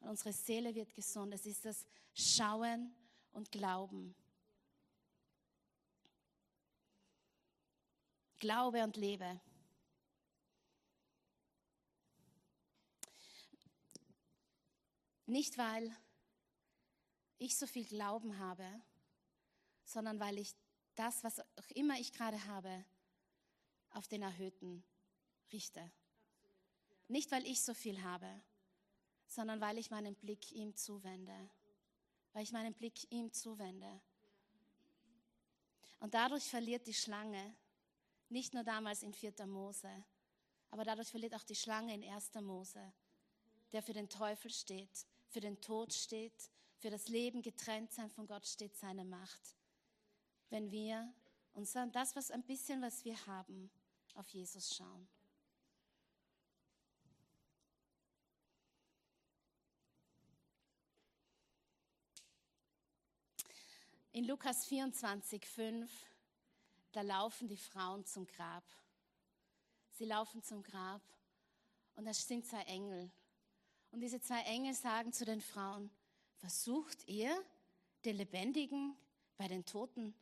Und 0.00 0.08
unsere 0.08 0.32
Seele 0.32 0.74
wird 0.74 0.94
gesund. 0.94 1.34
Es 1.34 1.44
ist 1.44 1.66
das 1.66 1.84
Schauen 2.14 2.94
und 3.32 3.52
Glauben. 3.52 4.16
Glaube 8.38 8.82
und 8.84 8.96
lebe. 8.96 9.38
Nicht, 15.26 15.58
weil 15.58 15.94
ich 17.36 17.58
so 17.58 17.66
viel 17.66 17.84
Glauben 17.84 18.38
habe, 18.38 18.66
sondern 19.84 20.18
weil 20.20 20.38
ich 20.38 20.54
das, 20.94 21.22
was 21.22 21.38
auch 21.38 21.70
immer 21.74 22.00
ich 22.00 22.14
gerade 22.14 22.42
habe, 22.46 22.82
auf 23.90 24.08
den 24.08 24.22
Erhöhten 24.22 24.82
richte. 25.52 25.92
Nicht, 27.08 27.30
weil 27.30 27.46
ich 27.46 27.62
so 27.62 27.74
viel 27.74 28.02
habe, 28.02 28.28
sondern 29.26 29.60
weil 29.60 29.78
ich 29.78 29.90
meinen 29.90 30.14
Blick 30.14 30.52
ihm 30.52 30.74
zuwende. 30.76 31.50
Weil 32.32 32.42
ich 32.42 32.52
meinen 32.52 32.74
Blick 32.74 33.10
ihm 33.10 33.32
zuwende. 33.32 34.00
Und 36.00 36.14
dadurch 36.14 36.44
verliert 36.44 36.86
die 36.86 36.94
Schlange, 36.94 37.54
nicht 38.28 38.54
nur 38.54 38.64
damals 38.64 39.02
in 39.02 39.12
4. 39.12 39.46
Mose, 39.46 40.04
aber 40.70 40.84
dadurch 40.84 41.08
verliert 41.08 41.34
auch 41.34 41.44
die 41.44 41.54
Schlange 41.54 41.94
in 41.94 42.04
1. 42.04 42.34
Mose, 42.42 42.92
der 43.72 43.82
für 43.82 43.92
den 43.92 44.08
Teufel 44.08 44.50
steht, 44.50 45.06
für 45.28 45.40
den 45.40 45.60
Tod 45.60 45.92
steht, 45.92 46.50
für 46.78 46.90
das 46.90 47.08
Leben 47.08 47.40
getrennt 47.40 47.92
sein 47.92 48.10
von 48.10 48.26
Gott 48.26 48.46
steht 48.46 48.76
seine 48.76 49.04
Macht. 49.04 49.56
Wenn 50.50 50.70
wir 50.70 51.12
uns 51.54 51.72
dann 51.72 51.90
das, 51.92 52.14
was 52.14 52.30
ein 52.30 52.42
bisschen, 52.42 52.82
was 52.82 53.04
wir 53.04 53.26
haben, 53.26 53.70
auf 54.14 54.28
Jesus 54.28 54.74
schauen. 54.74 55.08
In 64.16 64.24
Lukas 64.24 64.64
24, 64.64 65.44
5, 65.44 65.90
da 66.92 67.02
laufen 67.02 67.48
die 67.48 67.58
Frauen 67.58 68.02
zum 68.06 68.26
Grab. 68.26 68.64
Sie 69.90 70.06
laufen 70.06 70.42
zum 70.42 70.62
Grab 70.62 71.02
und 71.96 72.06
da 72.06 72.14
sind 72.14 72.46
zwei 72.46 72.62
Engel. 72.62 73.10
Und 73.90 74.00
diese 74.00 74.18
zwei 74.18 74.40
Engel 74.44 74.72
sagen 74.72 75.12
zu 75.12 75.26
den 75.26 75.42
Frauen, 75.42 75.90
versucht 76.38 77.06
ihr 77.06 77.30
den 78.06 78.16
Lebendigen 78.16 78.96
bei 79.36 79.48
den 79.48 79.66
Toten? 79.66 80.14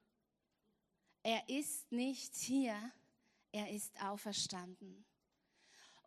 Er 1.23 1.49
ist 1.49 1.93
nicht 1.93 2.35
hier, 2.35 2.77
er 3.53 3.71
ist 3.71 4.03
auferstanden. 4.03 5.05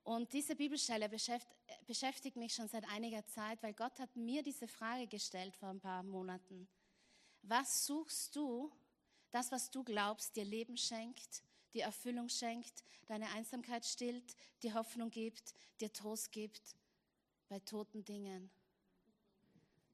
Und 0.03 0.33
diese 0.33 0.57
Bibelstelle 0.57 1.07
beschäftigt 1.07 2.35
mich 2.35 2.53
schon 2.53 2.67
seit 2.67 2.83
einiger 2.89 3.25
Zeit, 3.27 3.63
weil 3.63 3.73
Gott 3.73 3.97
hat 3.97 4.13
mir 4.17 4.43
diese 4.43 4.67
Frage 4.67 5.07
gestellt 5.07 5.55
vor 5.55 5.69
ein 5.69 5.79
paar 5.79 6.03
Monaten. 6.03 6.67
Was 7.49 7.85
suchst 7.85 8.35
du, 8.35 8.69
das, 9.31 9.53
was 9.53 9.71
du 9.71 9.81
glaubst, 9.81 10.35
dir 10.35 10.43
Leben 10.43 10.75
schenkt, 10.75 11.43
dir 11.73 11.83
Erfüllung 11.83 12.27
schenkt, 12.27 12.83
deine 13.05 13.29
Einsamkeit 13.29 13.85
stillt, 13.85 14.35
dir 14.61 14.73
Hoffnung 14.73 15.09
gibt, 15.11 15.53
dir 15.79 15.91
Trost 15.93 16.33
gibt, 16.33 16.75
bei 17.47 17.59
toten 17.59 18.03
Dingen 18.03 18.49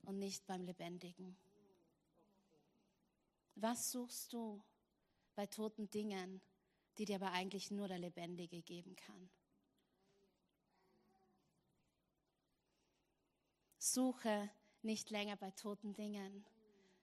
und 0.01 0.17
nicht 0.17 0.47
beim 0.47 0.65
Lebendigen? 0.65 1.37
Was 3.53 3.91
suchst 3.91 4.33
du 4.33 4.63
bei 5.35 5.45
toten 5.45 5.91
Dingen, 5.91 6.41
die 6.97 7.05
dir 7.05 7.17
aber 7.17 7.33
eigentlich 7.33 7.69
nur 7.69 7.87
der 7.87 7.99
Lebendige 7.99 8.63
geben 8.63 8.95
kann? 8.95 9.29
Suche 13.77 14.49
nicht 14.81 15.11
länger 15.11 15.35
bei 15.35 15.51
toten 15.51 15.93
Dingen, 15.93 16.43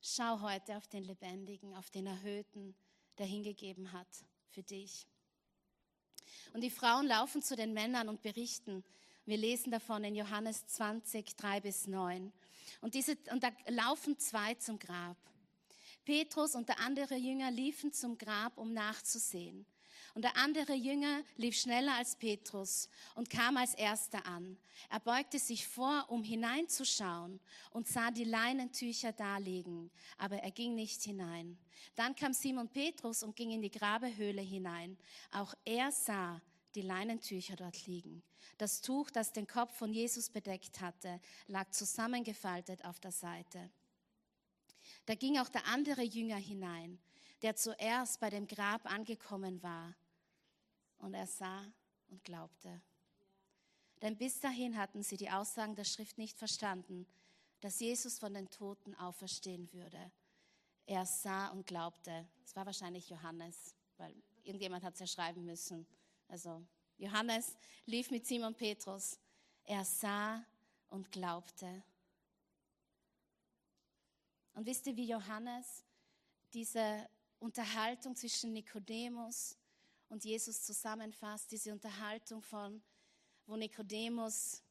Schau 0.02 0.40
heute 0.40 0.78
auf 0.78 0.86
den 0.88 1.04
Lebendigen, 1.04 1.74
auf 1.74 1.90
den 1.90 2.06
Erhöhten, 2.06 2.74
der 3.18 3.26
hingegeben 3.26 3.92
hat 3.92 4.08
für 4.48 4.62
dich. 4.62 5.06
Und 6.54 6.62
die 6.62 6.70
Frauen 6.70 7.06
laufen 7.06 7.42
zu 7.42 7.54
den 7.54 7.74
Männern 7.74 8.08
und 8.08 8.22
berichten. 8.22 8.82
Wir 9.26 9.36
lesen 9.36 9.70
davon 9.70 10.02
in 10.04 10.14
Johannes 10.14 10.66
20, 10.68 11.36
3 11.36 11.60
bis 11.60 11.86
9. 11.86 12.32
Und, 12.80 12.94
diese, 12.94 13.18
und 13.30 13.42
da 13.42 13.50
laufen 13.68 14.18
zwei 14.18 14.54
zum 14.54 14.78
Grab. 14.78 15.18
Petrus 16.06 16.54
und 16.54 16.68
der 16.68 16.80
andere 16.80 17.16
Jünger 17.16 17.50
liefen 17.50 17.92
zum 17.92 18.16
Grab, 18.16 18.56
um 18.56 18.72
nachzusehen. 18.72 19.66
Und 20.14 20.22
der 20.22 20.36
andere 20.36 20.74
Jünger 20.74 21.22
lief 21.36 21.56
schneller 21.56 21.94
als 21.94 22.16
Petrus 22.16 22.88
und 23.14 23.30
kam 23.30 23.56
als 23.56 23.74
erster 23.74 24.26
an. 24.26 24.56
Er 24.88 25.00
beugte 25.00 25.38
sich 25.38 25.66
vor, 25.66 26.06
um 26.08 26.22
hineinzuschauen 26.22 27.40
und 27.70 27.86
sah 27.86 28.10
die 28.10 28.24
Leinentücher 28.24 29.12
daliegen, 29.12 29.90
aber 30.18 30.38
er 30.38 30.50
ging 30.50 30.74
nicht 30.74 31.02
hinein. 31.02 31.58
Dann 31.94 32.14
kam 32.14 32.32
Simon 32.32 32.68
Petrus 32.68 33.22
und 33.22 33.36
ging 33.36 33.50
in 33.52 33.62
die 33.62 33.70
Grabehöhle 33.70 34.42
hinein. 34.42 34.98
Auch 35.32 35.54
er 35.64 35.92
sah 35.92 36.40
die 36.74 36.82
Leinentücher 36.82 37.56
dort 37.56 37.86
liegen. 37.86 38.22
Das 38.58 38.80
Tuch, 38.80 39.10
das 39.10 39.32
den 39.32 39.46
Kopf 39.46 39.76
von 39.76 39.92
Jesus 39.92 40.28
bedeckt 40.28 40.80
hatte, 40.80 41.20
lag 41.46 41.70
zusammengefaltet 41.70 42.84
auf 42.84 43.00
der 43.00 43.12
Seite. 43.12 43.70
Da 45.06 45.14
ging 45.14 45.38
auch 45.38 45.48
der 45.48 45.66
andere 45.66 46.02
Jünger 46.02 46.36
hinein, 46.36 46.98
der 47.42 47.56
zuerst 47.56 48.20
bei 48.20 48.30
dem 48.30 48.46
Grab 48.46 48.90
angekommen 48.90 49.62
war 49.62 49.94
und 51.00 51.14
er 51.14 51.26
sah 51.26 51.64
und 52.08 52.22
glaubte. 52.24 52.80
Denn 54.02 54.16
bis 54.16 54.40
dahin 54.40 54.78
hatten 54.78 55.02
sie 55.02 55.16
die 55.16 55.30
Aussagen 55.30 55.74
der 55.74 55.84
Schrift 55.84 56.16
nicht 56.16 56.38
verstanden, 56.38 57.06
dass 57.60 57.80
Jesus 57.80 58.18
von 58.18 58.32
den 58.32 58.48
Toten 58.48 58.94
auferstehen 58.94 59.70
würde. 59.72 60.10
Er 60.86 61.04
sah 61.04 61.48
und 61.48 61.66
glaubte. 61.66 62.26
Es 62.44 62.56
war 62.56 62.64
wahrscheinlich 62.64 63.10
Johannes, 63.10 63.74
weil 63.98 64.14
irgendjemand 64.42 64.82
hat 64.82 64.94
es 64.94 65.00
ja 65.00 65.06
schreiben 65.06 65.44
müssen. 65.44 65.86
Also 66.28 66.64
Johannes 66.96 67.56
lief 67.84 68.10
mit 68.10 68.26
Simon 68.26 68.54
Petrus. 68.54 69.18
Er 69.64 69.84
sah 69.84 70.44
und 70.88 71.12
glaubte. 71.12 71.82
Und 74.54 74.66
wisst 74.66 74.86
ihr, 74.86 74.96
wie 74.96 75.08
Johannes 75.08 75.84
diese 76.52 77.08
Unterhaltung 77.38 78.16
zwischen 78.16 78.52
Nikodemus 78.52 79.56
und 80.10 80.24
Jesus 80.24 80.62
zusammenfasst, 80.62 81.50
diese 81.50 81.72
Unterhaltung 81.72 82.42
von, 82.42 82.82
wo 83.46 83.56
Nikodemus 83.56 84.62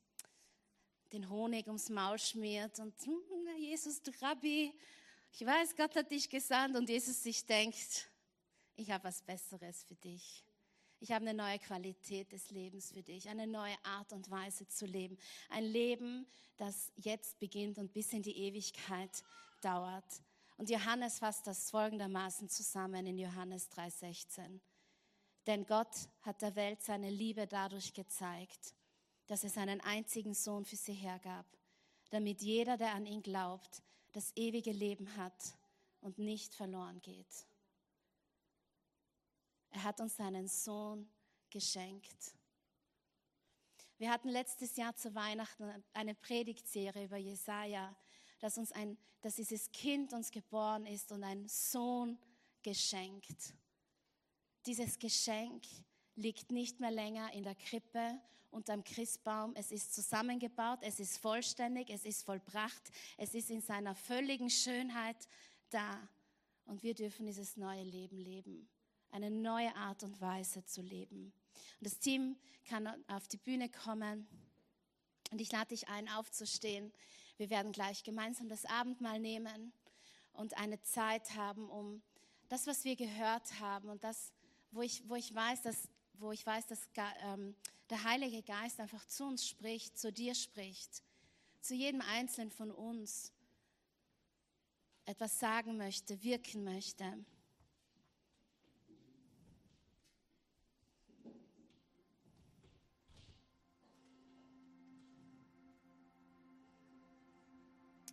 den 1.11 1.27
Honig 1.27 1.65
ums 1.65 1.89
Maul 1.89 2.19
schmiert 2.19 2.79
und 2.79 2.93
hm, 3.03 3.57
Jesus, 3.57 4.01
du 4.01 4.11
Rabbi, 4.21 4.73
ich 5.31 5.45
weiß, 5.45 5.75
Gott 5.75 5.95
hat 5.95 6.11
dich 6.11 6.29
gesandt 6.29 6.77
und 6.77 6.87
Jesus 6.87 7.23
sich 7.23 7.45
denkt, 7.45 8.09
ich 8.75 8.91
habe 8.91 9.05
was 9.05 9.21
Besseres 9.21 9.83
für 9.83 9.95
dich. 9.95 10.45
Ich 11.01 11.11
habe 11.11 11.27
eine 11.27 11.33
neue 11.33 11.59
Qualität 11.59 12.31
des 12.31 12.51
Lebens 12.51 12.91
für 12.91 13.03
dich, 13.03 13.29
eine 13.29 13.47
neue 13.47 13.75
Art 13.83 14.11
und 14.11 14.29
Weise 14.29 14.67
zu 14.67 14.85
leben. 14.85 15.17
Ein 15.49 15.63
Leben, 15.63 16.27
das 16.57 16.91
jetzt 16.97 17.39
beginnt 17.39 17.77
und 17.77 17.93
bis 17.93 18.11
in 18.11 18.21
die 18.21 18.37
Ewigkeit 18.37 19.23
dauert. 19.61 20.21
Und 20.57 20.69
Johannes 20.69 21.19
fasst 21.19 21.47
das 21.47 21.71
folgendermaßen 21.71 22.49
zusammen 22.49 23.05
in 23.05 23.17
Johannes 23.17 23.71
3,16. 23.71 24.59
Denn 25.49 25.65
Gott 25.65 26.07
hat 26.21 26.43
der 26.43 26.55
Welt 26.55 26.83
seine 26.83 27.09
Liebe 27.09 27.47
dadurch 27.47 27.95
gezeigt, 27.95 28.75
dass 29.25 29.43
er 29.43 29.49
seinen 29.49 29.81
einzigen 29.81 30.35
Sohn 30.35 30.63
für 30.63 30.75
sie 30.75 30.93
hergab, 30.93 31.47
damit 32.11 32.43
jeder, 32.43 32.77
der 32.77 32.93
an 32.93 33.07
ihn 33.07 33.23
glaubt, 33.23 33.81
das 34.11 34.31
ewige 34.35 34.71
Leben 34.71 35.17
hat 35.17 35.57
und 36.01 36.19
nicht 36.19 36.53
verloren 36.53 37.01
geht. 37.01 37.47
Er 39.71 39.85
hat 39.85 39.99
uns 39.99 40.17
seinen 40.17 40.47
Sohn 40.47 41.09
geschenkt. 41.49 42.35
Wir 43.97 44.11
hatten 44.11 44.29
letztes 44.29 44.75
Jahr 44.75 44.95
zu 44.95 45.15
Weihnachten 45.15 45.83
eine 45.93 46.13
Predigtserie 46.13 47.05
über 47.05 47.17
Jesaja, 47.17 47.97
dass 48.39 48.59
uns 48.59 48.71
ein, 48.71 48.99
dass 49.21 49.33
dieses 49.33 49.71
Kind 49.71 50.13
uns 50.13 50.29
geboren 50.29 50.85
ist 50.85 51.11
und 51.11 51.23
ein 51.23 51.47
Sohn 51.47 52.19
geschenkt. 52.61 53.55
Dieses 54.69 54.99
Geschenk 54.99 55.63
liegt 56.15 56.51
nicht 56.51 56.79
mehr 56.79 56.91
länger 56.91 57.33
in 57.33 57.41
der 57.41 57.55
Krippe 57.55 58.21
unterm 58.51 58.83
Christbaum. 58.83 59.53
Es 59.55 59.71
ist 59.71 59.95
zusammengebaut, 59.95 60.77
es 60.83 60.99
ist 60.99 61.17
vollständig, 61.17 61.89
es 61.89 62.05
ist 62.05 62.23
vollbracht, 62.23 62.91
es 63.17 63.33
ist 63.33 63.49
in 63.49 63.61
seiner 63.61 63.95
völligen 63.95 64.51
Schönheit 64.51 65.27
da. 65.71 66.07
Und 66.65 66.83
wir 66.83 66.93
dürfen 66.93 67.25
dieses 67.25 67.57
neue 67.57 67.81
Leben 67.81 68.19
leben, 68.19 68.69
eine 69.09 69.31
neue 69.31 69.75
Art 69.75 70.03
und 70.03 70.21
Weise 70.21 70.63
zu 70.65 70.83
leben. 70.83 71.33
Und 71.79 71.87
das 71.87 71.97
Team 71.97 72.37
kann 72.65 72.87
auf 73.07 73.27
die 73.27 73.37
Bühne 73.37 73.69
kommen 73.69 74.27
und 75.31 75.41
ich 75.41 75.51
lade 75.51 75.69
dich 75.69 75.87
ein, 75.89 76.07
aufzustehen. 76.09 76.93
Wir 77.37 77.49
werden 77.49 77.71
gleich 77.71 78.03
gemeinsam 78.03 78.49
das 78.49 78.65
Abendmahl 78.65 79.19
nehmen 79.19 79.73
und 80.31 80.59
eine 80.59 80.79
Zeit 80.83 81.35
haben, 81.35 81.71
um 81.71 82.03
das, 82.49 82.67
was 82.67 82.83
wir 82.83 82.95
gehört 82.95 83.59
haben 83.59 83.89
und 83.89 84.03
das, 84.03 84.31
wo 84.71 84.81
ich, 84.81 85.07
wo 85.07 85.15
ich 85.15 85.33
weiß, 85.33 85.61
dass, 85.63 85.89
wo 86.13 86.31
ich 86.31 86.45
weiß, 86.45 86.67
dass 86.67 86.87
ähm, 87.23 87.55
der 87.89 88.03
Heilige 88.03 88.43
Geist 88.43 88.79
einfach 88.79 89.05
zu 89.07 89.25
uns 89.25 89.47
spricht, 89.47 89.97
zu 89.97 90.11
dir 90.11 90.35
spricht, 90.35 91.03
zu 91.61 91.73
jedem 91.73 92.01
Einzelnen 92.01 92.51
von 92.51 92.71
uns 92.71 93.31
etwas 95.05 95.39
sagen 95.39 95.77
möchte, 95.77 96.21
wirken 96.23 96.63
möchte. 96.63 97.03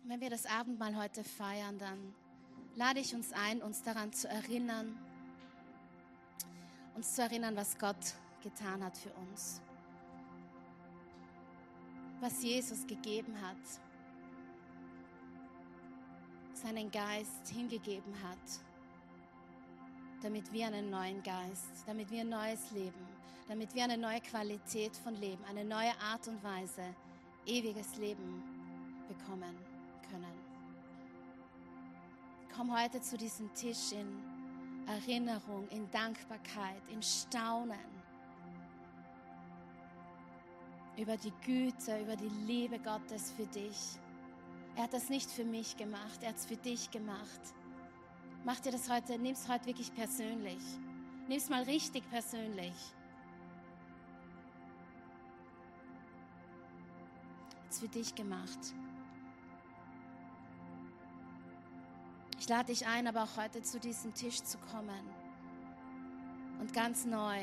Wenn 0.05 0.21
wir 0.21 0.29
das 0.29 0.45
Abendmahl 0.45 0.95
heute 0.95 1.23
feiern, 1.23 1.77
dann 1.77 2.15
lade 2.75 3.01
ich 3.01 3.13
uns 3.13 3.33
ein, 3.33 3.61
uns 3.61 3.83
daran 3.83 4.13
zu 4.13 4.29
erinnern, 4.29 4.97
uns 6.97 7.13
zu 7.13 7.21
erinnern, 7.21 7.55
was 7.55 7.77
Gott 7.77 8.15
getan 8.41 8.83
hat 8.83 8.97
für 8.97 9.11
uns, 9.13 9.61
was 12.19 12.41
Jesus 12.41 12.87
gegeben 12.87 13.39
hat, 13.39 13.55
seinen 16.55 16.89
Geist 16.89 17.49
hingegeben 17.53 18.15
hat, 18.23 18.63
damit 20.23 20.51
wir 20.51 20.65
einen 20.65 20.89
neuen 20.89 21.21
Geist, 21.21 21.83
damit 21.85 22.09
wir 22.09 22.21
ein 22.21 22.29
neues 22.29 22.71
Leben, 22.71 23.07
damit 23.47 23.75
wir 23.75 23.83
eine 23.83 23.97
neue 23.97 24.19
Qualität 24.21 24.97
von 24.97 25.13
Leben, 25.13 25.43
eine 25.45 25.63
neue 25.63 25.95
Art 26.01 26.27
und 26.27 26.43
Weise, 26.43 26.95
ewiges 27.45 27.95
Leben 27.97 28.41
bekommen 29.07 29.55
können. 30.09 30.33
Komm 32.55 32.75
heute 32.75 32.99
zu 33.01 33.17
diesem 33.17 33.53
Tisch 33.53 33.91
in 33.91 34.36
Erinnerung, 34.87 35.67
in 35.69 35.89
Dankbarkeit, 35.91 36.81
in 36.89 37.03
Staunen 37.03 37.97
über 40.97 41.15
die 41.17 41.33
Güte, 41.45 42.01
über 42.01 42.15
die 42.15 42.31
Liebe 42.45 42.79
Gottes 42.79 43.31
für 43.33 43.45
dich. 43.45 43.99
Er 44.75 44.83
hat 44.83 44.93
das 44.93 45.09
nicht 45.09 45.29
für 45.29 45.45
mich 45.45 45.77
gemacht, 45.77 46.21
er 46.21 46.29
hat 46.29 46.37
es 46.37 46.45
für 46.45 46.57
dich 46.57 46.89
gemacht. 46.89 47.41
Mach 48.45 48.59
dir 48.59 48.71
das 48.71 48.89
heute, 48.89 49.17
nimm 49.19 49.33
es 49.33 49.47
heute 49.47 49.67
wirklich 49.67 49.93
persönlich. 49.93 50.61
Nimm 51.27 51.37
es 51.37 51.49
mal 51.49 51.63
richtig 51.63 52.09
persönlich. 52.09 52.73
Er 57.63 57.69
es 57.69 57.79
für 57.79 57.89
dich 57.89 58.15
gemacht. 58.15 58.73
Ich 62.47 62.49
lade 62.49 62.67
dich 62.67 62.87
ein, 62.87 63.07
aber 63.07 63.23
auch 63.23 63.35
heute 63.35 63.61
zu 63.61 63.77
diesem 63.77 64.13
Tisch 64.13 64.41
zu 64.41 64.57
kommen 64.57 65.09
und 66.61 66.73
ganz 66.73 67.03
neu 67.03 67.41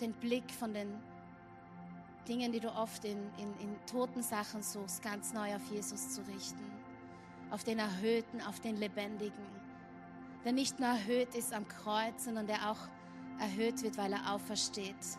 den 0.00 0.12
Blick 0.12 0.48
von 0.52 0.72
den 0.72 1.02
Dingen, 2.28 2.52
die 2.52 2.60
du 2.60 2.72
oft 2.72 3.04
in, 3.04 3.18
in, 3.38 3.52
in 3.58 3.86
toten 3.86 4.22
Sachen 4.22 4.62
suchst, 4.62 5.02
ganz 5.02 5.32
neu 5.32 5.56
auf 5.56 5.68
Jesus 5.68 6.10
zu 6.10 6.20
richten. 6.28 6.62
Auf 7.50 7.64
den 7.64 7.80
Erhöhten, 7.80 8.40
auf 8.42 8.60
den 8.60 8.76
Lebendigen. 8.76 9.44
Der 10.44 10.52
nicht 10.52 10.78
nur 10.78 10.90
erhöht 10.90 11.34
ist 11.34 11.52
am 11.52 11.66
Kreuz, 11.66 12.26
sondern 12.26 12.46
der 12.46 12.70
auch 12.70 12.88
erhöht 13.40 13.82
wird, 13.82 13.98
weil 13.98 14.12
er 14.12 14.32
aufersteht. 14.32 15.18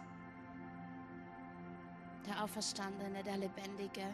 Der 2.26 2.42
Auferstandene, 2.42 3.24
der 3.24 3.36
Lebendige. 3.36 4.06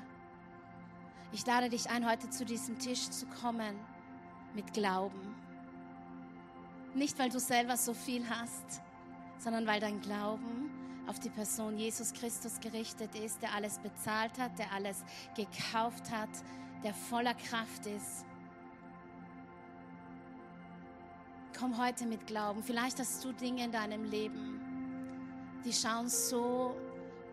Ich 1.33 1.45
lade 1.45 1.69
dich 1.69 1.87
ein, 1.91 2.09
heute 2.09 2.31
zu 2.31 2.45
diesem 2.45 2.79
Tisch 2.79 3.11
zu 3.11 3.27
kommen 3.27 3.75
mit 4.53 4.73
Glauben. 4.73 5.35
Nicht, 6.95 7.17
weil 7.19 7.29
du 7.29 7.39
selber 7.39 7.77
so 7.77 7.93
viel 7.93 8.27
hast, 8.29 8.81
sondern 9.37 9.67
weil 9.67 9.79
dein 9.79 10.01
Glauben 10.01 10.69
auf 11.07 11.19
die 11.19 11.29
Person 11.29 11.77
Jesus 11.77 12.13
Christus 12.13 12.59
gerichtet 12.59 13.15
ist, 13.15 13.41
der 13.41 13.53
alles 13.53 13.79
bezahlt 13.79 14.37
hat, 14.37 14.57
der 14.59 14.71
alles 14.71 15.03
gekauft 15.35 16.11
hat, 16.11 16.29
der 16.83 16.93
voller 16.93 17.33
Kraft 17.33 17.85
ist. 17.85 18.25
Komm 21.57 21.77
heute 21.77 22.05
mit 22.05 22.27
Glauben. 22.27 22.63
Vielleicht 22.63 22.99
hast 22.99 23.23
du 23.25 23.33
Dinge 23.33 23.65
in 23.65 23.71
deinem 23.71 24.05
Leben, 24.05 24.61
die 25.65 25.73
schauen 25.73 26.07
so 26.07 26.75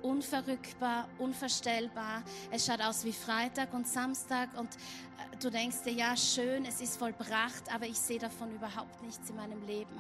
unverrückbar, 0.03 1.09
unvorstellbar. 1.19 2.23
Es 2.51 2.67
schaut 2.67 2.81
aus 2.81 3.05
wie 3.05 3.13
Freitag 3.13 3.73
und 3.75 3.87
Samstag 3.87 4.49
und 4.59 4.75
äh, 4.75 5.37
du 5.41 5.51
denkst 5.51 5.83
dir, 5.85 5.93
ja, 5.93 6.17
schön, 6.17 6.65
es 6.65 6.81
ist 6.81 6.99
vollbracht, 6.99 7.73
aber 7.75 7.87
ich 7.87 7.99
sehe 7.99 8.19
davon 8.19 8.55
überhaupt 8.55 9.03
nichts 9.03 9.31
in 9.31 9.37
meinem 9.37 9.65
Leben. 9.67 9.99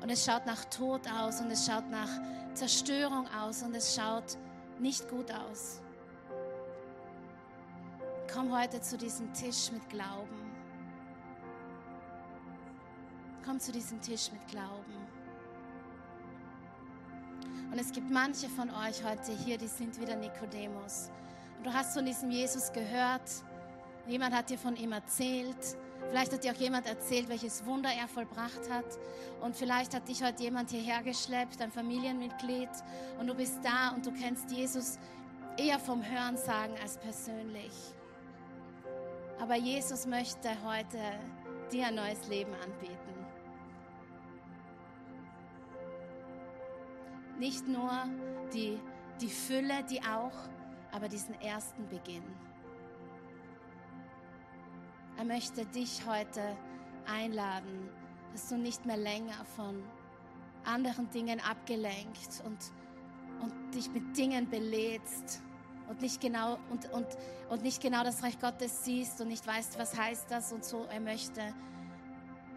Und 0.00 0.10
es 0.10 0.24
schaut 0.24 0.46
nach 0.46 0.64
Tod 0.66 1.02
aus 1.10 1.40
und 1.40 1.50
es 1.50 1.66
schaut 1.66 1.88
nach 1.90 2.10
Zerstörung 2.54 3.26
aus 3.28 3.62
und 3.62 3.74
es 3.74 3.94
schaut 3.94 4.36
nicht 4.78 5.08
gut 5.08 5.30
aus. 5.32 5.80
Komm 8.32 8.56
heute 8.56 8.80
zu 8.80 8.96
diesem 8.96 9.32
Tisch 9.32 9.72
mit 9.72 9.88
Glauben. 9.88 10.52
Komm 13.44 13.58
zu 13.58 13.72
diesem 13.72 14.00
Tisch 14.00 14.30
mit 14.30 14.46
Glauben. 14.48 15.17
Und 17.70 17.78
es 17.78 17.92
gibt 17.92 18.10
manche 18.10 18.48
von 18.48 18.70
euch 18.70 19.04
heute 19.04 19.32
hier, 19.44 19.58
die 19.58 19.66
sind 19.66 20.00
wieder 20.00 20.16
Nikodemus. 20.16 21.10
Und 21.58 21.66
du 21.66 21.72
hast 21.72 21.94
von 21.94 22.04
diesem 22.04 22.30
Jesus 22.30 22.72
gehört. 22.72 23.28
Jemand 24.06 24.34
hat 24.34 24.50
dir 24.50 24.58
von 24.58 24.76
ihm 24.76 24.92
erzählt. 24.92 25.76
Vielleicht 26.08 26.32
hat 26.32 26.44
dir 26.44 26.52
auch 26.52 26.56
jemand 26.56 26.86
erzählt, 26.86 27.28
welches 27.28 27.66
Wunder 27.66 27.90
er 27.90 28.08
vollbracht 28.08 28.70
hat. 28.70 28.86
Und 29.42 29.54
vielleicht 29.56 29.94
hat 29.94 30.08
dich 30.08 30.22
heute 30.22 30.42
jemand 30.42 30.70
hierher 30.70 31.02
geschleppt, 31.02 31.60
ein 31.60 31.70
Familienmitglied. 31.70 32.70
Und 33.18 33.26
du 33.26 33.34
bist 33.34 33.58
da 33.62 33.90
und 33.90 34.06
du 34.06 34.12
kennst 34.12 34.50
Jesus 34.50 34.98
eher 35.58 35.78
vom 35.78 36.02
Hörensagen 36.02 36.76
als 36.80 36.96
persönlich. 36.96 37.72
Aber 39.40 39.56
Jesus 39.56 40.06
möchte 40.06 40.50
heute 40.64 40.98
dir 41.70 41.86
ein 41.86 41.96
neues 41.96 42.26
Leben 42.28 42.52
anbieten. 42.54 43.07
Nicht 47.38 47.68
nur 47.68 47.90
die, 48.52 48.78
die 49.20 49.28
Fülle, 49.28 49.84
die 49.88 50.00
auch, 50.02 50.32
aber 50.92 51.08
diesen 51.08 51.40
ersten 51.40 51.86
Beginn. 51.88 52.24
Er 55.16 55.24
möchte 55.24 55.64
dich 55.66 56.06
heute 56.06 56.56
einladen, 57.06 57.88
dass 58.32 58.48
du 58.48 58.56
nicht 58.56 58.86
mehr 58.86 58.96
länger 58.96 59.44
von 59.56 59.82
anderen 60.64 61.10
Dingen 61.10 61.40
abgelenkt 61.40 62.42
und, 62.44 62.58
und 63.42 63.74
dich 63.74 63.90
mit 63.90 64.16
Dingen 64.16 64.48
belädst 64.48 65.42
und 65.88 66.02
nicht, 66.02 66.20
genau, 66.20 66.58
und, 66.70 66.90
und, 66.92 67.06
und 67.48 67.62
nicht 67.62 67.80
genau 67.80 68.04
das 68.04 68.22
Reich 68.22 68.38
Gottes 68.38 68.84
siehst 68.84 69.20
und 69.20 69.28
nicht 69.28 69.46
weißt, 69.46 69.78
was 69.78 69.96
heißt 69.96 70.30
das 70.30 70.52
und 70.52 70.64
so. 70.64 70.84
Er 70.90 71.00
möchte 71.00 71.54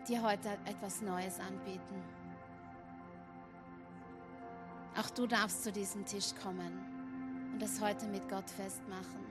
dir 0.08 0.22
heute 0.22 0.50
etwas 0.66 1.02
Neues 1.02 1.40
anbieten. 1.40 2.21
Auch 4.98 5.10
du 5.12 5.26
darfst 5.26 5.64
zu 5.64 5.72
diesem 5.72 6.06
Tisch 6.06 6.34
kommen 6.44 7.52
und 7.54 7.62
das 7.62 7.80
heute 7.80 8.08
mit 8.08 8.28
Gott 8.30 8.50
festmachen. 8.50 9.22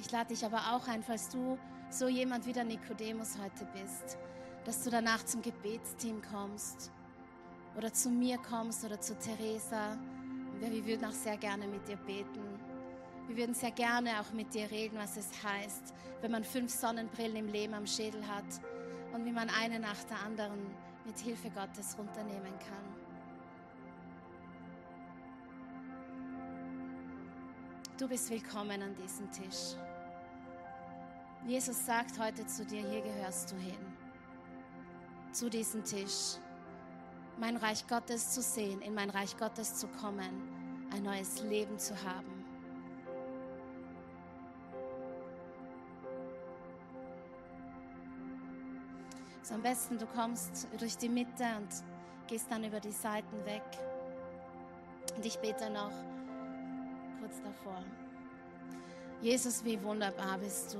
Ich 0.00 0.10
lade 0.10 0.28
dich 0.28 0.44
aber 0.44 0.58
auch 0.72 0.88
ein, 0.88 1.02
falls 1.02 1.28
du 1.28 1.58
so 1.90 2.08
jemand 2.08 2.46
wie 2.46 2.52
der 2.52 2.64
Nikodemus 2.64 3.36
heute 3.38 3.66
bist, 3.72 4.16
dass 4.64 4.82
du 4.82 4.90
danach 4.90 5.24
zum 5.24 5.42
Gebetsteam 5.42 6.22
kommst 6.32 6.90
oder 7.76 7.92
zu 7.92 8.10
mir 8.10 8.38
kommst 8.38 8.84
oder 8.84 9.00
zu 9.00 9.16
Theresa. 9.18 9.96
Wir 10.58 10.86
würden 10.86 11.04
auch 11.04 11.12
sehr 11.12 11.36
gerne 11.36 11.66
mit 11.66 11.86
dir 11.86 11.96
beten. 11.96 12.42
Wir 13.28 13.36
würden 13.36 13.54
sehr 13.54 13.70
gerne 13.70 14.20
auch 14.20 14.32
mit 14.32 14.52
dir 14.52 14.70
reden, 14.70 14.98
was 14.98 15.16
es 15.16 15.28
heißt, 15.44 15.94
wenn 16.20 16.32
man 16.32 16.44
fünf 16.44 16.72
Sonnenbrillen 16.72 17.36
im 17.36 17.48
Leben 17.48 17.74
am 17.74 17.86
Schädel 17.86 18.26
hat 18.26 18.44
und 19.12 19.24
wie 19.24 19.32
man 19.32 19.48
eine 19.50 19.78
nach 19.78 20.02
der 20.04 20.20
anderen 20.20 20.58
mit 21.04 21.18
Hilfe 21.18 21.50
Gottes 21.50 21.96
runternehmen 21.98 22.58
kann. 22.58 23.10
Du 27.98 28.08
bist 28.08 28.30
willkommen 28.30 28.82
an 28.82 28.94
diesem 28.94 29.30
Tisch. 29.30 29.76
Jesus 31.46 31.84
sagt 31.84 32.18
heute 32.18 32.46
zu 32.46 32.64
dir, 32.64 32.88
hier 32.88 33.02
gehörst 33.02 33.52
du 33.52 33.56
hin, 33.56 33.78
zu 35.32 35.48
diesem 35.48 35.84
Tisch 35.84 36.38
mein 37.38 37.56
Reich 37.56 37.86
Gottes 37.86 38.30
zu 38.30 38.42
sehen, 38.42 38.82
in 38.82 38.94
mein 38.94 39.08
Reich 39.10 39.36
Gottes 39.36 39.76
zu 39.76 39.88
kommen, 39.88 40.88
ein 40.92 41.02
neues 41.02 41.42
Leben 41.42 41.78
zu 41.78 41.94
haben. 42.04 42.29
So 49.50 49.56
am 49.56 49.62
besten, 49.62 49.98
du 49.98 50.06
kommst 50.06 50.68
durch 50.78 50.96
die 50.96 51.08
Mitte 51.08 51.42
und 51.56 51.68
gehst 52.28 52.46
dann 52.48 52.62
über 52.62 52.78
die 52.78 52.92
Seiten 52.92 53.44
weg. 53.44 53.64
Und 55.16 55.26
ich 55.26 55.36
bete 55.40 55.68
noch 55.68 55.90
kurz 57.18 57.42
davor. 57.42 57.82
Jesus, 59.20 59.64
wie 59.64 59.82
wunderbar 59.82 60.38
bist 60.38 60.72
du. 60.74 60.78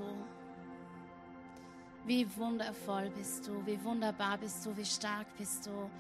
Wie 2.07 2.25
wundervoll 2.37 3.11
bist 3.11 3.49
du, 3.49 3.67
wie 3.67 3.83
wunderbar 3.83 4.39
bist 4.39 4.65
du, 4.65 4.77
wie 4.77 4.85
stark 4.85 5.27
bist 5.37 5.67
du. 5.67 5.91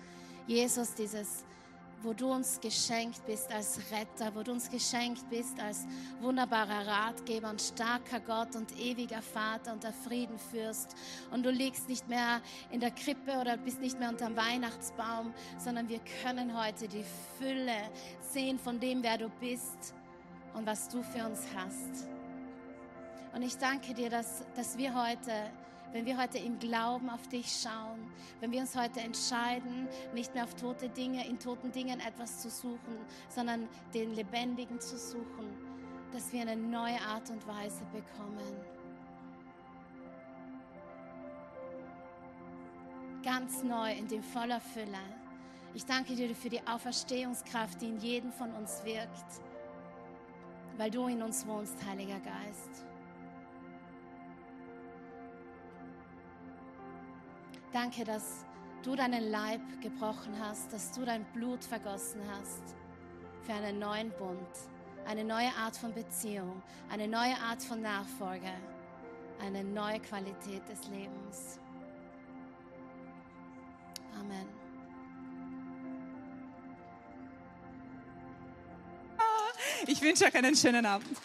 Jesus, 0.46 0.94
dieses, 0.94 1.44
wo 2.02 2.12
du 2.12 2.32
uns 2.32 2.60
geschenkt 2.60 3.24
bist 3.26 3.52
als 3.52 3.78
Retter, 3.90 4.34
wo 4.34 4.42
du 4.42 4.52
uns 4.52 4.70
geschenkt 4.70 5.28
bist 5.28 5.58
als 5.60 5.86
wunderbarer 6.20 6.86
Ratgeber 6.86 7.50
und 7.50 7.60
starker 7.60 8.20
Gott 8.20 8.56
und 8.56 8.78
ewiger 8.78 9.22
Vater 9.22 9.72
und 9.72 9.82
der 9.82 9.92
Friedenfürst. 9.92 10.94
Und 11.30 11.44
du 11.44 11.50
liegst 11.50 11.88
nicht 11.88 12.08
mehr 12.08 12.40
in 12.70 12.80
der 12.80 12.90
Krippe 12.90 13.38
oder 13.38 13.56
bist 13.56 13.80
nicht 13.80 13.98
mehr 13.98 14.08
unterm 14.08 14.36
Weihnachtsbaum, 14.36 15.34
sondern 15.58 15.88
wir 15.88 16.00
können 16.22 16.58
heute 16.58 16.88
die 16.88 17.04
Fülle 17.38 17.90
sehen 18.20 18.58
von 18.58 18.80
dem, 18.80 19.02
wer 19.02 19.18
du 19.18 19.28
bist 19.40 19.94
und 20.54 20.66
was 20.66 20.88
du 20.88 21.02
für 21.02 21.24
uns 21.24 21.42
hast. 21.54 22.08
Und 23.32 23.42
ich 23.42 23.56
danke 23.58 23.94
dir, 23.94 24.10
dass, 24.10 24.42
dass 24.56 24.76
wir 24.76 24.94
heute 24.94 25.32
wenn 25.92 26.06
wir 26.06 26.18
heute 26.18 26.38
im 26.38 26.58
Glauben 26.58 27.10
auf 27.10 27.26
dich 27.28 27.46
schauen, 27.52 27.98
wenn 28.40 28.52
wir 28.52 28.60
uns 28.60 28.76
heute 28.76 29.00
entscheiden, 29.00 29.88
nicht 30.14 30.34
mehr 30.34 30.44
auf 30.44 30.54
tote 30.54 30.88
Dinge, 30.88 31.26
in 31.26 31.38
toten 31.38 31.72
Dingen 31.72 32.00
etwas 32.00 32.40
zu 32.40 32.50
suchen, 32.50 32.96
sondern 33.28 33.68
den 33.92 34.14
Lebendigen 34.14 34.80
zu 34.80 34.96
suchen, 34.96 35.46
dass 36.12 36.32
wir 36.32 36.42
eine 36.42 36.56
neue 36.56 37.00
Art 37.00 37.30
und 37.30 37.46
Weise 37.46 37.82
bekommen. 37.92 38.56
Ganz 43.22 43.62
neu, 43.62 43.92
in 43.92 44.08
dem 44.08 44.22
voller 44.22 44.60
Fülle. 44.60 44.98
Ich 45.74 45.84
danke 45.84 46.14
dir 46.14 46.34
für 46.34 46.48
die 46.48 46.66
Auferstehungskraft, 46.66 47.80
die 47.80 47.88
in 47.88 47.98
jedem 47.98 48.32
von 48.32 48.52
uns 48.54 48.82
wirkt, 48.84 49.42
weil 50.78 50.90
du 50.90 51.06
in 51.06 51.22
uns 51.22 51.46
wohnst, 51.46 51.76
Heiliger 51.86 52.18
Geist. 52.20 52.89
Danke, 57.72 58.04
dass 58.04 58.44
du 58.82 58.96
deinen 58.96 59.30
Leib 59.30 59.60
gebrochen 59.80 60.34
hast, 60.40 60.72
dass 60.72 60.90
du 60.90 61.04
dein 61.04 61.24
Blut 61.32 61.62
vergossen 61.62 62.20
hast 62.28 62.62
für 63.42 63.52
einen 63.52 63.78
neuen 63.78 64.10
Bund, 64.18 64.48
eine 65.06 65.22
neue 65.22 65.54
Art 65.54 65.76
von 65.76 65.94
Beziehung, 65.94 66.62
eine 66.90 67.06
neue 67.06 67.36
Art 67.38 67.62
von 67.62 67.80
Nachfolge, 67.80 68.52
eine 69.40 69.62
neue 69.62 70.00
Qualität 70.00 70.68
des 70.68 70.88
Lebens. 70.88 71.60
Amen. 74.18 74.48
Ich 79.86 80.02
wünsche 80.02 80.24
euch 80.24 80.34
einen 80.34 80.56
schönen 80.56 80.84
Abend. 80.84 81.16